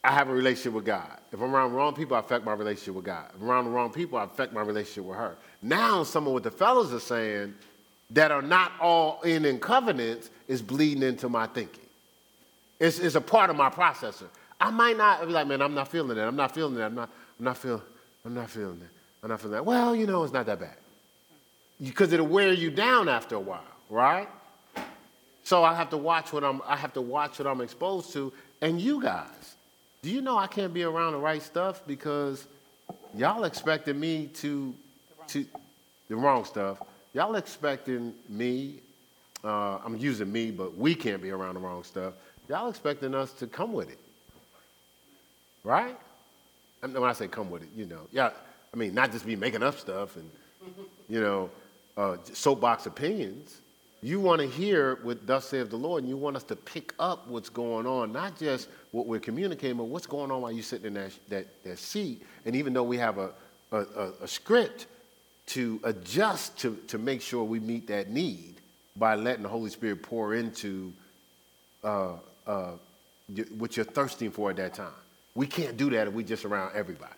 [0.03, 1.19] I have a relationship with God.
[1.31, 3.29] If I'm around the wrong people, I affect my relationship with God.
[3.35, 5.35] If I'm around the wrong people, I affect my relationship with her.
[5.61, 7.53] Now, some of what the fellows are saying
[8.09, 11.85] that are not all in in covenants is bleeding into my thinking.
[12.79, 14.27] It's, it's a part of my processor.
[14.59, 16.27] I might not be like, man, I'm not feeling that.
[16.27, 16.85] I'm not feeling that.
[16.85, 17.81] I'm not, I'm not feeling,
[18.25, 18.89] I'm not feeling that.
[19.23, 19.65] I'm not feeling that.
[19.65, 20.75] Well, you know, it's not that bad.
[21.81, 24.27] Because it'll wear you down after a while, right?
[25.43, 28.31] So I have to watch what I'm I have to watch what I'm exposed to.
[28.61, 29.55] And you guys,
[30.01, 32.47] do you know I can't be around the right stuff because
[33.15, 34.73] y'all expecting me to
[35.27, 35.45] to
[36.09, 36.79] the wrong stuff.
[37.13, 38.81] Y'all expecting me,
[39.43, 42.13] uh, I'm using me, but we can't be around the wrong stuff.
[42.49, 43.99] Y'all expecting us to come with it.
[45.63, 45.97] Right?
[46.81, 48.31] And when I say come with it, you know, yeah,
[48.73, 50.29] I mean, not just be making up stuff and,
[51.07, 51.49] you know,
[51.95, 53.61] uh, soapbox opinions.
[54.03, 56.93] You want to hear what thus saith the Lord, and you want us to pick
[56.97, 60.63] up what's going on, not just what we're communicating, but what's going on while you're
[60.63, 62.23] sitting in that, that, that seat.
[62.45, 63.29] And even though we have a,
[63.71, 64.87] a, a, script
[65.47, 68.55] to adjust to, to make sure we meet that need
[68.95, 70.91] by letting the Holy Spirit pour into
[71.83, 72.13] uh,
[72.47, 72.71] uh,
[73.57, 74.89] what you're thirsting for at that time.
[75.35, 77.13] We can't do that if we're just around everybody.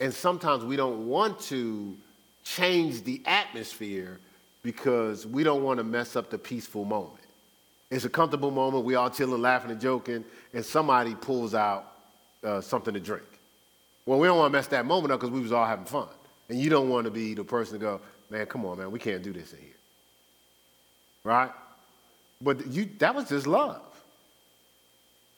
[0.00, 1.96] And sometimes we don't want to
[2.44, 4.20] change the atmosphere
[4.64, 7.20] because we don't want to mess up the peaceful moment.
[7.90, 8.84] It's a comfortable moment.
[8.84, 11.92] We all chilling, laughing, and joking, and somebody pulls out
[12.42, 13.26] uh, something to drink.
[14.06, 16.08] Well, we don't want to mess that moment up because we was all having fun.
[16.48, 18.00] And you don't want to be the person to go,
[18.30, 19.68] man, come on, man, we can't do this in here.
[21.22, 21.50] Right?
[22.40, 23.82] But you, that was just love.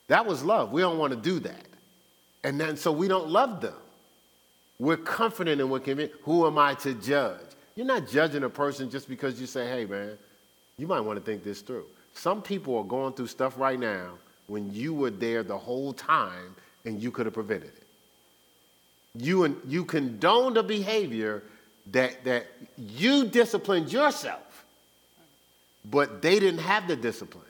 [0.08, 0.72] That was love.
[0.72, 1.66] We don't want to do that.
[2.44, 3.74] And then so we don't love them.
[4.78, 6.14] We're confident and we're convinced.
[6.22, 7.40] Who am I to judge?
[7.76, 10.18] You're not judging a person just because you say, hey, man,
[10.78, 11.84] you might want to think this through.
[12.14, 14.12] Some people are going through stuff right now
[14.46, 16.56] when you were there the whole time
[16.86, 17.82] and you could have prevented it.
[19.14, 21.42] You, you condoned a behavior
[21.92, 22.46] that, that
[22.76, 24.64] you disciplined yourself,
[25.84, 27.44] but they didn't have the discipline.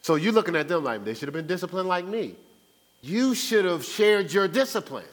[0.00, 2.34] So you're looking at them like they should have been disciplined like me.
[3.02, 5.04] You should have shared your discipline.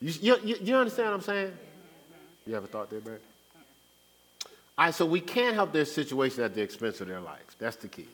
[0.00, 1.52] You, you, you understand what I'm saying?
[2.46, 3.20] You have a thought there, Brad?
[4.78, 7.56] All right, so we can't help their situation at the expense of their life.
[7.58, 8.06] That's the key.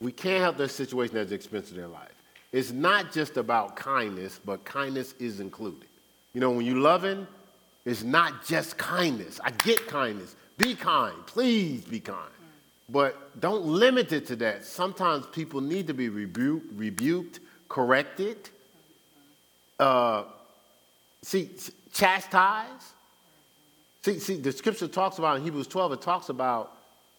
[0.00, 2.14] We can't help their situation at the expense of their life.
[2.52, 5.88] It's not just about kindness, but kindness is included.
[6.32, 7.26] You know, when you're loving,
[7.84, 9.40] it's not just kindness.
[9.44, 10.36] I get kindness.
[10.56, 11.14] Be kind.
[11.26, 12.32] Please be kind.
[12.88, 14.64] But don't limit it to that.
[14.64, 18.50] Sometimes people need to be rebuked, rebuked corrected,
[19.78, 20.24] uh,
[21.22, 21.50] see,
[21.92, 22.92] chastise.
[24.02, 26.72] See, see, the scripture talks about in Hebrews 12, it talks about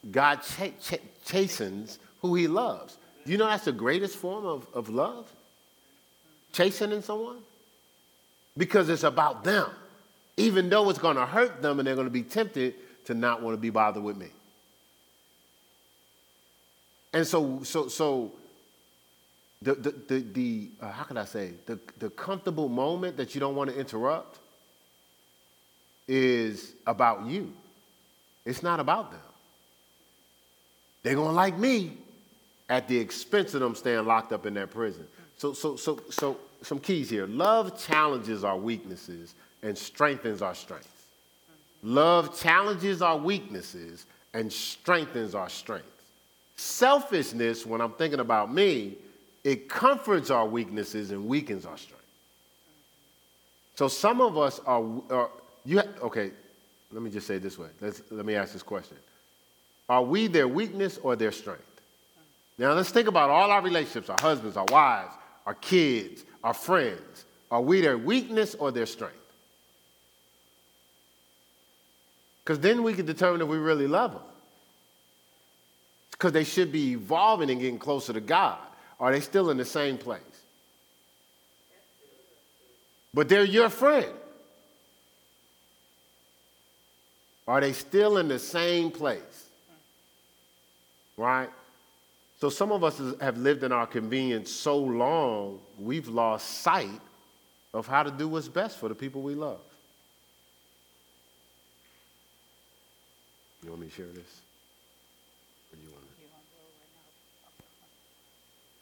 [0.09, 2.97] God ch- ch- chastens who he loves.
[3.25, 5.31] You know that's the greatest form of, of love?
[6.53, 7.37] Chastening someone?
[8.57, 9.69] Because it's about them.
[10.37, 12.75] Even though it's going to hurt them and they're going to be tempted
[13.05, 14.27] to not want to be bothered with me.
[17.13, 18.31] And so, so, so
[19.61, 23.41] the, the, the, the uh, how can I say, the, the comfortable moment that you
[23.41, 24.39] don't want to interrupt
[26.07, 27.53] is about you.
[28.45, 29.21] It's not about them.
[31.03, 31.97] They're going to like me
[32.69, 35.05] at the expense of them staying locked up in that prison.
[35.37, 37.27] So, so, so, so some keys here.
[37.27, 40.87] Love challenges our weaknesses and strengthens our strengths.
[41.83, 45.87] Love challenges our weaknesses and strengthens our strengths.
[46.55, 48.97] Selfishness, when I'm thinking about me,
[49.43, 52.01] it comforts our weaknesses and weakens our strength.
[53.75, 55.29] So some of us are, are
[55.65, 56.31] you, okay,
[56.91, 57.69] let me just say this way.
[57.79, 58.97] Let's, let me ask this question.
[59.89, 61.63] Are we their weakness or their strength?
[62.57, 65.13] Now let's think about all our relationships, our husbands, our wives,
[65.45, 67.25] our kids, our friends.
[67.49, 69.15] Are we their weakness or their strength?
[72.43, 74.21] Because then we can determine if we really love them.
[76.11, 78.59] Because they should be evolving and getting closer to God.
[79.01, 80.21] Are they still in the same place?
[83.13, 84.07] But they're your friend.
[87.47, 89.47] Are they still in the same place?
[91.17, 91.49] Right?
[92.39, 97.01] So some of us have lived in our convenience so long, we've lost sight
[97.73, 99.59] of how to do what's best for the people we love.
[103.63, 104.41] You want me to share this?
[105.71, 106.11] Or you want to?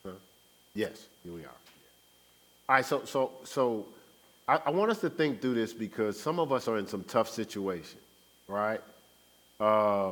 [0.10, 0.16] Huh?
[0.74, 1.48] Yes, here we are.
[2.68, 3.86] All right, so so so
[4.48, 7.04] I, I want us to think through this because some of us are in some
[7.04, 8.02] tough situations,
[8.48, 8.82] right?
[9.60, 10.12] Uh,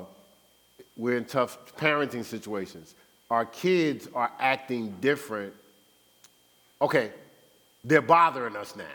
[0.95, 2.95] we're in tough parenting situations
[3.30, 5.53] our kids are acting different,
[6.82, 7.12] okay,
[7.84, 8.86] they're bothering us now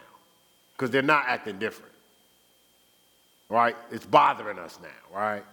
[0.73, 1.93] because they're not acting different.
[3.49, 3.77] Right?
[3.91, 5.45] It's bothering us now, right?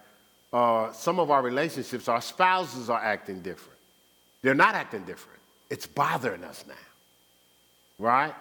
[0.52, 3.78] uh, some of our relationships, our spouses are acting different.
[4.42, 5.39] They're not acting different.
[5.70, 6.74] It's bothering us now,
[7.98, 8.34] right?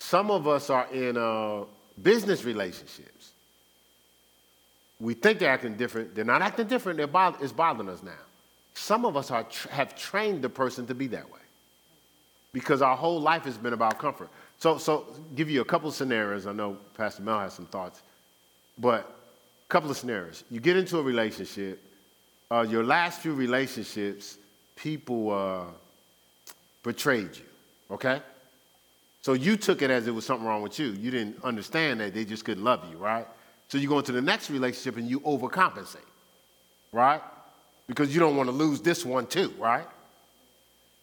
[0.00, 1.64] Some of us are in uh,
[2.02, 3.32] business relationships.
[5.00, 6.14] We think they're acting different.
[6.14, 7.00] They're not acting different.
[7.00, 8.12] It's bothering us now.
[8.74, 11.40] Some of us are tr- have trained the person to be that way
[12.52, 14.28] because our whole life has been about comfort.
[14.58, 15.06] So, so
[15.36, 16.46] give you a couple of scenarios.
[16.46, 18.02] I know Pastor Mel has some thoughts,
[18.78, 20.44] but a couple of scenarios.
[20.50, 21.80] You get into a relationship.
[22.50, 24.38] Uh, your last few relationships,
[24.74, 25.64] people uh,
[26.82, 27.44] betrayed you.
[27.90, 28.20] Okay.
[29.22, 30.86] So you took it as it was something wrong with you.
[30.86, 33.26] You didn't understand that they just couldn't love you, right?
[33.68, 35.96] So you go into the next relationship and you overcompensate,
[36.92, 37.20] right?
[37.86, 39.86] Because you don't want to lose this one too, right?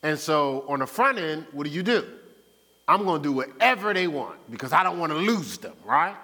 [0.02, 2.04] And so on the front end, what do you do?
[2.88, 6.16] I'm going to do whatever they want because I don't want to lose them, right?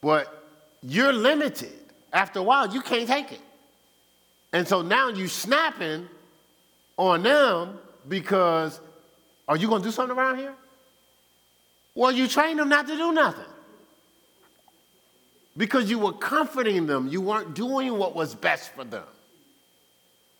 [0.00, 0.44] But
[0.82, 1.72] you're limited.
[2.12, 3.40] After a while, you can't take it.
[4.52, 6.08] And so now you snapping
[6.96, 8.80] on them because
[9.48, 10.54] are you going to do something around here?
[11.94, 13.44] Well, you trained them not to do nothing.
[15.56, 19.04] Because you were comforting them, you weren't doing what was best for them.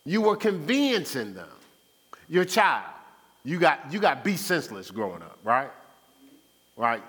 [0.05, 1.49] You were conveniencing them.
[2.27, 2.85] Your child,
[3.43, 5.69] you got you got be senseless growing up, right?
[6.77, 7.03] Right?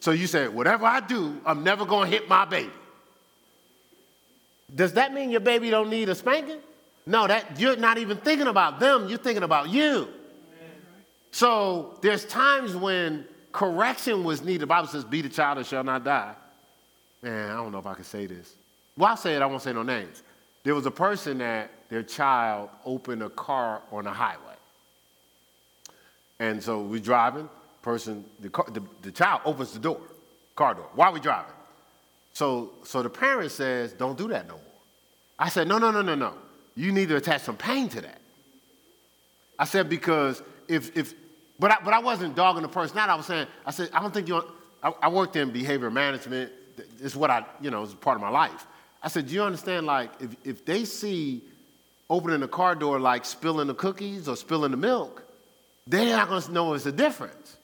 [0.00, 2.72] So you said, whatever I do, I'm never gonna hit my baby.
[4.74, 6.58] Does that mean your baby don't need a spanking?
[7.06, 10.08] No, that you're not even thinking about them, you're thinking about you.
[11.30, 14.62] So there's times when correction was needed.
[14.62, 16.34] The Bible says, be the child that shall not die.
[17.22, 18.54] Man, I don't know if I can say this.
[18.96, 20.22] Well, I'll say it, I won't say no names.
[20.62, 24.40] There was a person that their child opened a car on a highway.
[26.38, 27.48] And so we driving,
[27.82, 30.00] person, the, car, the, the child opens the door,
[30.54, 31.52] car door, while we driving.
[32.32, 34.62] So, so the parent says, don't do that no more.
[35.38, 36.34] I said, no, no, no, no, no.
[36.76, 38.20] You need to attach some pain to that.
[39.58, 41.14] I said, because if, if
[41.58, 43.08] but I, but I wasn't dogging the person out.
[43.08, 44.42] I was saying, I said, I don't think you,
[44.82, 46.50] I, I worked in behavior management.
[47.00, 48.66] It's what I, you know, it's part of my life.
[49.02, 51.42] I said, do you understand, like, if, if they see
[52.10, 55.22] opening the car door like spilling the cookies or spilling the milk,
[55.86, 57.56] they're not going to know it's a difference.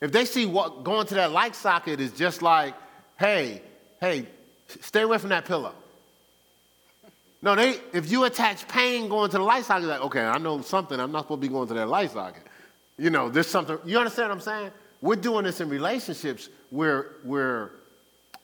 [0.00, 2.74] If they see what going to that light socket is just like,
[3.18, 3.60] hey,
[4.00, 4.26] hey,
[4.80, 5.74] stay away from that pillow.
[7.46, 10.60] No, they if you attach pain going to the light socket, like, okay, I know
[10.62, 12.42] something, I'm not supposed to be going to that light socket.
[12.98, 14.70] You know, there's something, you understand what I'm saying?
[15.00, 17.70] We're doing this in relationships where where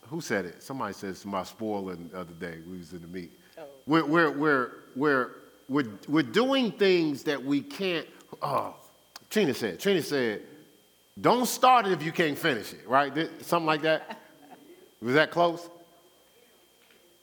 [0.02, 0.62] who said it?
[0.62, 2.58] Somebody said somebody spoiling the other day.
[2.70, 3.32] We was in the meet.
[3.58, 3.62] Oh.
[3.86, 5.30] We're, we're, we're, we're,
[5.68, 8.06] we're, we're doing things that we can't.
[8.40, 8.76] Oh,
[9.30, 9.80] Trina said.
[9.80, 10.42] Trina said,
[11.20, 13.12] don't start it if you can't finish it, right?
[13.40, 14.20] Something like that.
[15.02, 15.68] Was that close?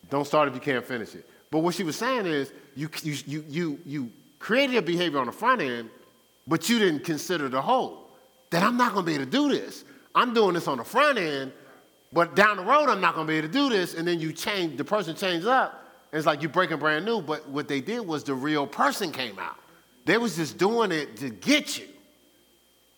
[0.09, 1.25] Don't start if you can't finish it.
[1.52, 5.32] But what she was saying is you, you, you, you, created a behavior on the
[5.32, 5.89] front end,
[6.47, 8.08] but you didn't consider the whole.
[8.52, 9.84] That I'm not going to be able to do this.
[10.16, 11.52] I'm doing this on the front end,
[12.14, 13.93] but down the road, I'm not going to be able to do this.
[13.93, 15.86] And then you change, the person changes up.
[16.12, 17.22] And it's like you're breaking brand new.
[17.22, 19.58] But what they did was the real person came out.
[20.06, 21.86] They was just doing it to get you.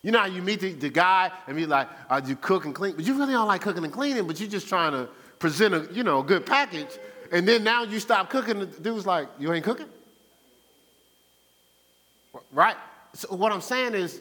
[0.04, 2.74] You know how you meet the, the guy and be like, uh, you cook and
[2.74, 5.74] clean, but you really don't like cooking and cleaning, but you're just trying to present
[5.74, 6.88] a, you know, a good package.
[7.32, 9.88] And then now you stop cooking, the dude's like, you ain't cooking?
[12.52, 12.76] Right?
[13.14, 14.20] So what I'm saying is,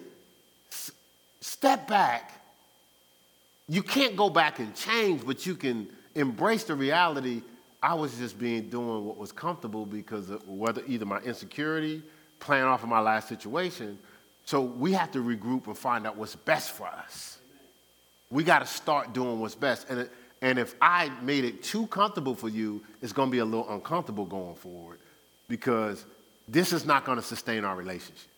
[1.40, 2.32] step back.
[3.68, 7.42] You can't go back and change, but you can embrace the reality.
[7.82, 12.02] I was just being doing what was comfortable because of whether either my insecurity,
[12.38, 13.98] playing off of my last situation.
[14.44, 17.38] So we have to regroup and find out what's best for us.
[18.30, 19.88] We got to start doing what's best.
[19.88, 20.08] And
[20.42, 23.68] and if I made it too comfortable for you, it's going to be a little
[23.70, 24.98] uncomfortable going forward
[25.48, 26.04] because
[26.48, 28.28] this is not going to sustain our relationship.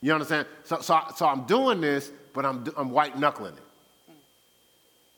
[0.00, 0.46] You understand?
[0.64, 4.12] So, so, so I'm doing this, but I'm, I'm white knuckling it.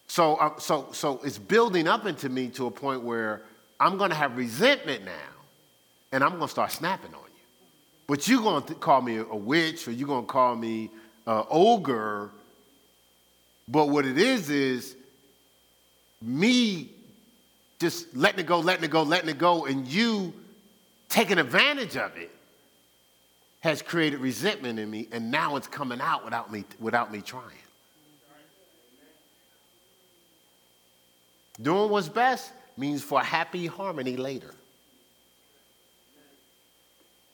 [0.07, 3.43] So, uh, so, so it's building up into me to a point where
[3.81, 5.13] I'm going to have resentment now,
[6.13, 7.43] and I'm going to start snapping on you.
[8.07, 10.91] But you're going to call me a witch, or you're going to call me
[11.27, 12.31] an ogre,
[13.69, 14.97] but what it is is
[16.21, 16.91] me
[17.81, 20.33] just letting it go, letting it go, letting it go, and you
[21.09, 22.31] taking advantage of it
[23.61, 27.45] has created resentment in me, and now it's coming out without me, without me trying.
[31.63, 34.55] Doing what's best means for happy harmony later.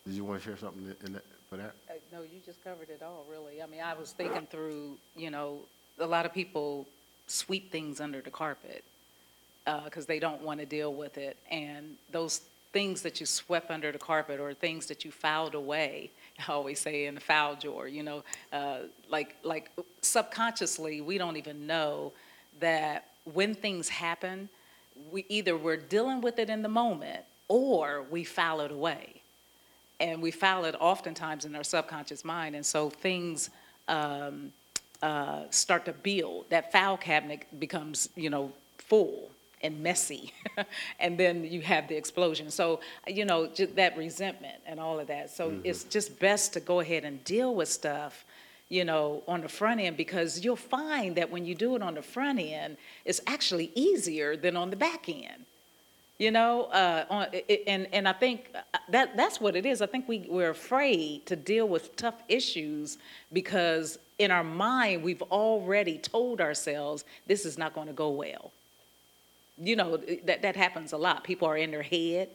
[0.06, 1.74] Did you want to share something in that, for that?
[1.88, 3.62] Uh, no, you just covered it all, really.
[3.62, 5.60] I mean, I was thinking through, you know,
[6.00, 6.86] a lot of people
[7.26, 8.84] sweep things under the carpet.
[9.84, 11.36] because they don't want to deal with it.
[11.50, 12.40] And those
[12.72, 16.10] things that you swept under the carpet or things that you filed away,
[16.48, 19.70] I always say in the file drawer, you know, uh, like, like
[20.02, 22.12] subconsciously, we don't even know
[22.60, 24.48] that when things happen,
[25.10, 29.22] we either we're dealing with it in the moment or we file it away.
[29.98, 32.56] And we file it oftentimes in our subconscious mind.
[32.56, 33.50] And so things
[33.88, 34.52] um,
[35.02, 36.48] uh, start to build.
[36.50, 39.30] That file cabinet becomes, you know, full
[39.62, 40.32] and messy.
[41.00, 42.50] and then you have the explosion.
[42.50, 45.30] So, you know, ju- that resentment and all of that.
[45.30, 48.24] So it's just best to go ahead and deal with stuff,
[48.68, 51.94] you know, on the front end because you'll find that when you do it on
[51.94, 55.44] the front end, it's actually easier than on the back end.
[56.18, 59.64] You know, uh, on, i- i- and, and I think uh, that, that's what it
[59.64, 59.80] is.
[59.80, 62.98] I think we, we're afraid to deal with tough issues
[63.32, 68.52] because in our mind, we've already told ourselves, this is not going to go well.
[69.56, 71.24] You know, that, that happens a lot.
[71.24, 72.28] People are in their head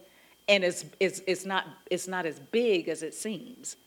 [0.47, 3.77] and it's, it's, it's not, it's not as big as it seems.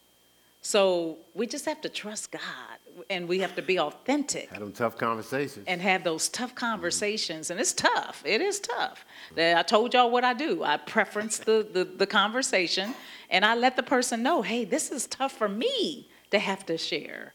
[0.62, 2.78] So we just have to trust God
[3.10, 5.64] and we have to be authentic Had them tough conversations.
[5.66, 6.58] and have those tough mm-hmm.
[6.58, 7.50] conversations.
[7.50, 8.22] And it's tough.
[8.24, 9.04] It is tough.
[9.34, 10.62] That I told y'all what I do.
[10.62, 12.94] I preference the, the, the conversation
[13.28, 16.78] and I let the person know, hey, this is tough for me to have to
[16.78, 17.34] share.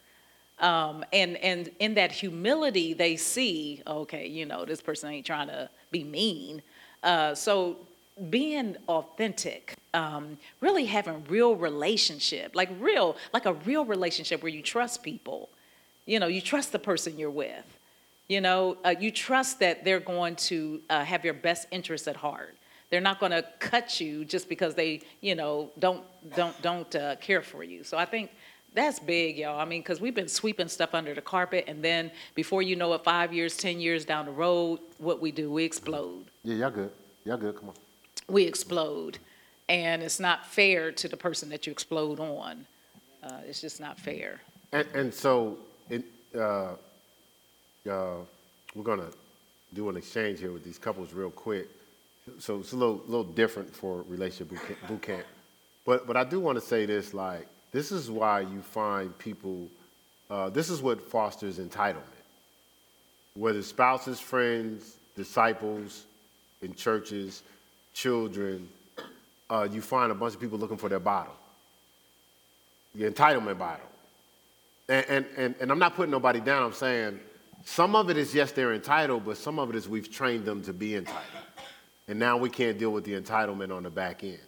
[0.60, 5.48] Um, and, and in that humility, they see, okay, you know, this person ain't trying
[5.48, 6.62] to be mean.
[7.02, 7.78] Uh, so
[8.30, 14.62] being authentic, um, really having real relationship, like real, like a real relationship where you
[14.62, 15.50] trust people.
[16.06, 17.66] You know, you trust the person you're with.
[18.30, 22.16] You know, uh, you trust that they're going to uh, have your best interests at
[22.16, 22.56] heart.
[22.90, 26.04] They're not going to cut you just because they, you know, don't
[26.36, 27.84] don't don't uh, care for you.
[27.84, 28.30] So I think
[28.74, 29.60] that's big, y'all.
[29.60, 32.94] I mean, because we've been sweeping stuff under the carpet, and then before you know
[32.94, 36.72] it, five years, ten years down the road, what we do, we explode Yeah, y'all
[36.72, 36.92] good.
[37.26, 37.76] Y'all good, come on.
[38.28, 39.18] we explode.
[39.70, 42.66] And it's not fair to the person that you explode on.
[43.24, 44.42] Uh, it's just not fair.
[44.74, 45.58] And, and so,
[45.90, 46.04] it,
[46.36, 46.74] uh,
[47.90, 48.16] uh,
[48.76, 49.08] we're gonna
[49.74, 51.68] do an exchange here with these couples real quick.
[52.40, 55.26] So it's a little, little different for relationship boot camp, boot camp.
[55.86, 59.68] But, but I do want to say this, like, this is why you find people,
[60.30, 62.02] uh, this is what fosters entitlement.
[63.36, 66.06] Whether spouses, friends, disciples,
[66.62, 67.44] in churches,
[67.94, 68.70] children,
[69.50, 71.36] uh, you find a bunch of people looking for their bottle,
[72.96, 73.86] the entitlement bottle.
[74.88, 76.64] And, and, and, and I'm not putting nobody down.
[76.64, 77.20] I'm saying
[77.66, 80.62] some of it is, yes, they're entitled, but some of it is we've trained them
[80.64, 81.24] to be entitled.
[82.08, 84.40] And now we can't deal with the entitlement on the back end.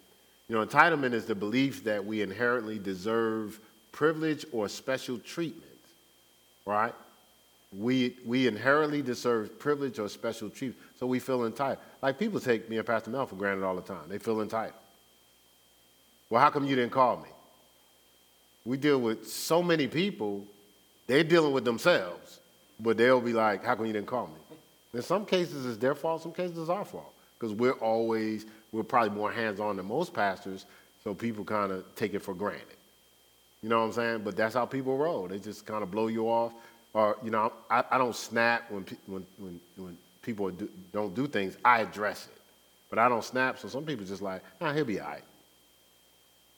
[0.48, 3.60] You know, entitlement is the belief that we inherently deserve
[3.92, 5.64] privilege or special treatment,
[6.66, 6.94] right?
[7.76, 11.80] We, we inherently deserve privilege or special treatment, so we feel entitled.
[12.02, 14.08] Like people take me and Pastor Mel for granted all the time.
[14.08, 14.80] They feel entitled.
[16.30, 17.30] Well, how come you didn't call me?
[18.66, 20.46] We deal with so many people,
[21.08, 22.40] they're dealing with themselves,
[22.80, 24.58] but they'll be like, how come you didn't call me?
[24.94, 27.14] In some cases, it's their fault, some cases, it's our fault.
[27.38, 30.66] Because we're always, we're probably more hands on than most pastors,
[31.04, 32.78] so people kind of take it for granted.
[33.62, 34.22] You know what I'm saying?
[34.24, 35.28] But that's how people roll.
[35.28, 36.54] They just kind of blow you off.
[36.94, 41.28] Or, you know, I, I don't snap when, when, when, when people do, don't do
[41.28, 42.42] things, I address it.
[42.90, 45.24] But I don't snap, so some people just like, ah, he'll be all right.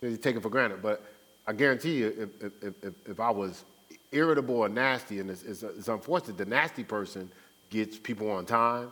[0.01, 0.81] You take it for granted.
[0.81, 1.03] But
[1.47, 3.63] I guarantee you, if, if, if, if I was
[4.11, 7.31] irritable or nasty, and it's, it's, it's unfortunate, the nasty person
[7.69, 8.91] gets people on time.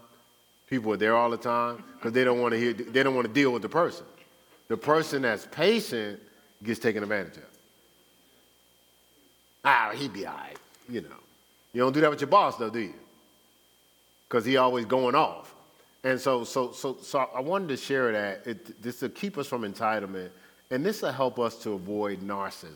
[0.68, 3.28] People are there all the time because they don't want to hear, they don't want
[3.28, 4.06] to deal with the person.
[4.68, 6.20] The person that's patient
[6.64, 7.44] gets taken advantage of.
[9.64, 10.58] Ah, he'd be all right,
[10.90, 11.10] you know.
[11.74, 12.94] You don't do that with your boss, though, do you?
[14.28, 15.54] Because he always going off.
[16.04, 18.46] And so, so, so, so I wanted to share that.
[18.46, 20.30] It, this will keep us from entitlement,
[20.72, 22.76] and this will help us to avoid narcissism.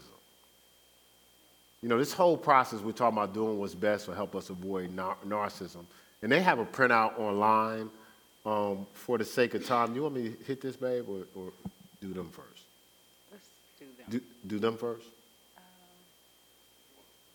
[1.81, 4.91] You know, this whole process we're talking about doing what's best will help us avoid
[4.91, 5.85] nar- narcissism.
[6.21, 7.89] And they have a printout online.
[8.45, 11.51] Um, for the sake of time, you want me to hit this, babe, or, or
[12.01, 12.63] do them first?
[13.31, 13.47] Let's
[13.77, 14.05] do them.
[14.09, 15.05] Do, do them first?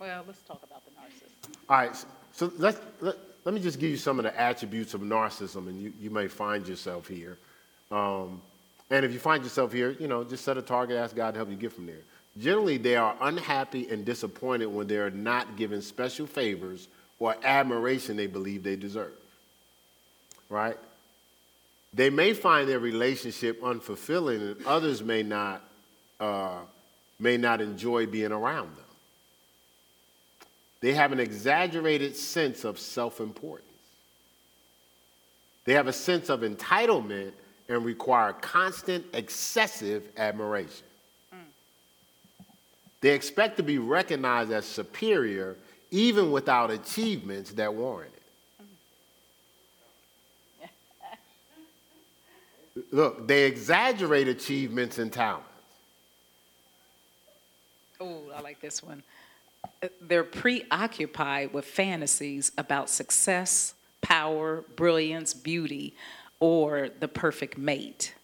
[0.01, 1.57] Well, let's talk about the narcissist.
[1.69, 4.93] All right, so- so let's, let, let me just give you some of the attributes
[4.95, 7.39] of narcissism, and you, you may find yourself here.
[7.93, 8.41] Um,
[8.91, 11.37] and if you find yourself here, you know, just set a target, ask God to
[11.39, 12.01] help you get from there.
[12.41, 16.89] Generally, they are unhappy and disappointed when they are not given special favors
[17.19, 19.13] or admiration they believe they deserve.
[20.49, 20.79] Right?
[21.93, 25.63] They may find their relationship unfulfilling, and others may not,
[26.19, 26.59] uh,
[27.21, 28.85] may not enjoy being around them.
[30.81, 33.69] They have an exaggerated sense of self importance.
[35.65, 37.33] They have a sense of entitlement
[37.69, 40.87] and require constant, excessive admiration.
[43.01, 45.57] They expect to be recognized as superior
[45.91, 48.13] even without achievements that warrant
[50.61, 50.71] it.
[52.93, 55.49] Look, they exaggerate achievements and talents.
[58.01, 59.03] Oh, I like this one.
[59.83, 65.95] Uh, They're preoccupied with fantasies about success, power, brilliance, beauty,
[66.41, 68.15] or the perfect mate.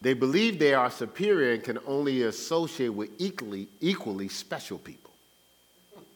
[0.00, 5.07] They believe they are superior and can only associate with equally, equally special people.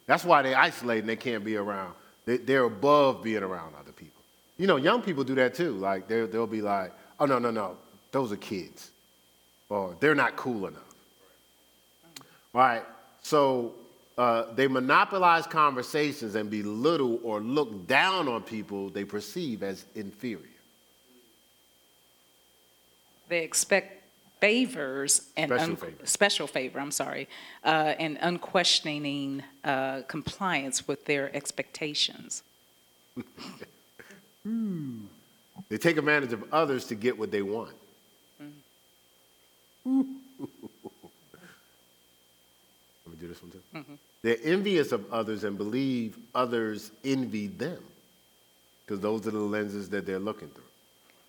[0.06, 1.94] That's why they isolate and they can't be around.
[2.24, 4.22] They, they're above being around other people.
[4.58, 5.72] You know, young people do that too.
[5.72, 7.76] Like, they'll, they'll be like, oh, no, no, no,
[8.10, 8.90] those are kids.
[9.68, 10.82] Or they're not cool enough.
[12.52, 12.82] Right?
[13.22, 13.72] so
[14.18, 20.46] uh, they monopolize conversations and belittle or look down on people they perceive as inferior.
[23.28, 24.01] They expect
[24.42, 26.06] favors and Special favor.
[26.06, 26.80] special favor.
[26.80, 27.28] I'm sorry,
[27.64, 32.42] uh, and unquestioning uh, compliance with their expectations.
[35.68, 37.70] They take advantage of others to get what they want.
[39.86, 40.04] Let me
[43.20, 43.84] do this one too.
[44.22, 47.78] They're envious of others and believe others envy them
[48.84, 50.71] because those are the lenses that they're looking through.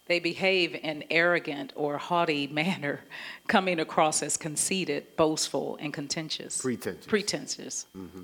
[0.06, 3.02] They behave in arrogant or haughty manner,
[3.48, 6.62] coming across as conceited, boastful, and contentious.
[6.62, 7.06] Pretentious.
[7.06, 7.86] Pretentious.
[7.98, 8.24] Mm-hmm.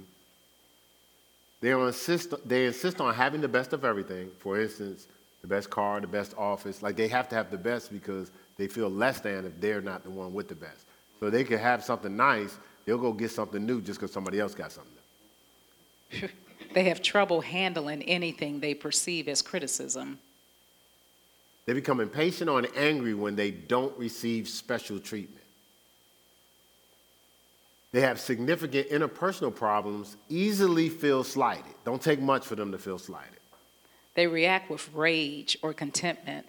[1.62, 4.30] They insist, they insist on having the best of everything.
[4.40, 5.08] For instance,
[5.42, 6.82] the best car, the best office.
[6.82, 10.04] Like they have to have the best because they feel less than if they're not
[10.04, 10.86] the one with the best.
[11.20, 14.56] So they could have something nice, they'll go get something new just because somebody else
[14.56, 16.30] got something.
[16.74, 20.20] They have trouble handling anything they perceive as criticism.
[21.70, 25.46] They become impatient or angry when they don't receive special treatment.
[27.92, 31.72] They have significant interpersonal problems, easily feel slighted.
[31.86, 33.38] Don't take much for them to feel slighted.
[34.16, 36.48] They react with rage or contentment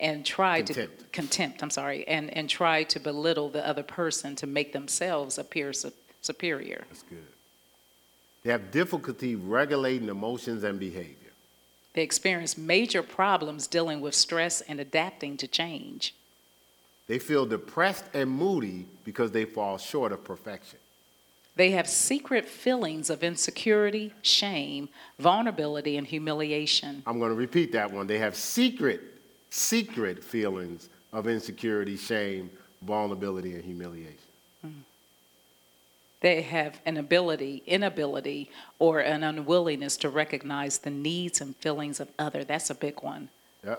[0.00, 1.00] and try Contempt.
[1.00, 5.36] to contempt, I'm sorry, and, and try to belittle the other person to make themselves
[5.36, 5.92] appear su-
[6.22, 6.86] superior.
[6.88, 7.26] That's good.
[8.42, 11.21] They have difficulty regulating emotions and behavior.
[11.94, 16.14] They experience major problems dealing with stress and adapting to change.
[17.06, 20.78] They feel depressed and moody because they fall short of perfection.
[21.54, 24.88] They have secret feelings of insecurity, shame,
[25.18, 27.02] vulnerability, and humiliation.
[27.06, 28.06] I'm going to repeat that one.
[28.06, 29.02] They have secret,
[29.50, 34.16] secret feelings of insecurity, shame, vulnerability, and humiliation.
[34.62, 34.68] Hmm.
[36.22, 42.08] They have an ability, inability, or an unwillingness to recognize the needs and feelings of
[42.18, 42.44] other.
[42.44, 43.28] That's a big one.
[43.64, 43.76] Yeah.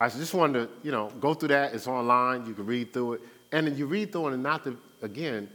[0.00, 1.74] I just wanted to, you know, go through that.
[1.74, 2.46] It's online.
[2.46, 3.20] You can read through it.
[3.52, 5.50] And then you read through it and not to, again,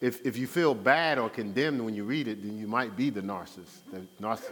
[0.00, 3.10] if, if you feel bad or condemned when you read it, then you might be
[3.10, 3.80] the narcissist.
[3.92, 4.50] The narciss-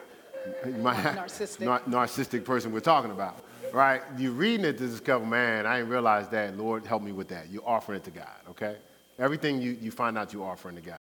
[0.66, 1.60] you might have, Narcissistic.
[1.60, 4.02] nar- narcissistic person we're talking about, right?
[4.18, 6.56] You're reading it to discover, man, I didn't realize that.
[6.58, 7.50] Lord, help me with that.
[7.50, 8.76] You're offering it to God, okay?
[9.18, 10.92] Everything you, you find out you're offering to God.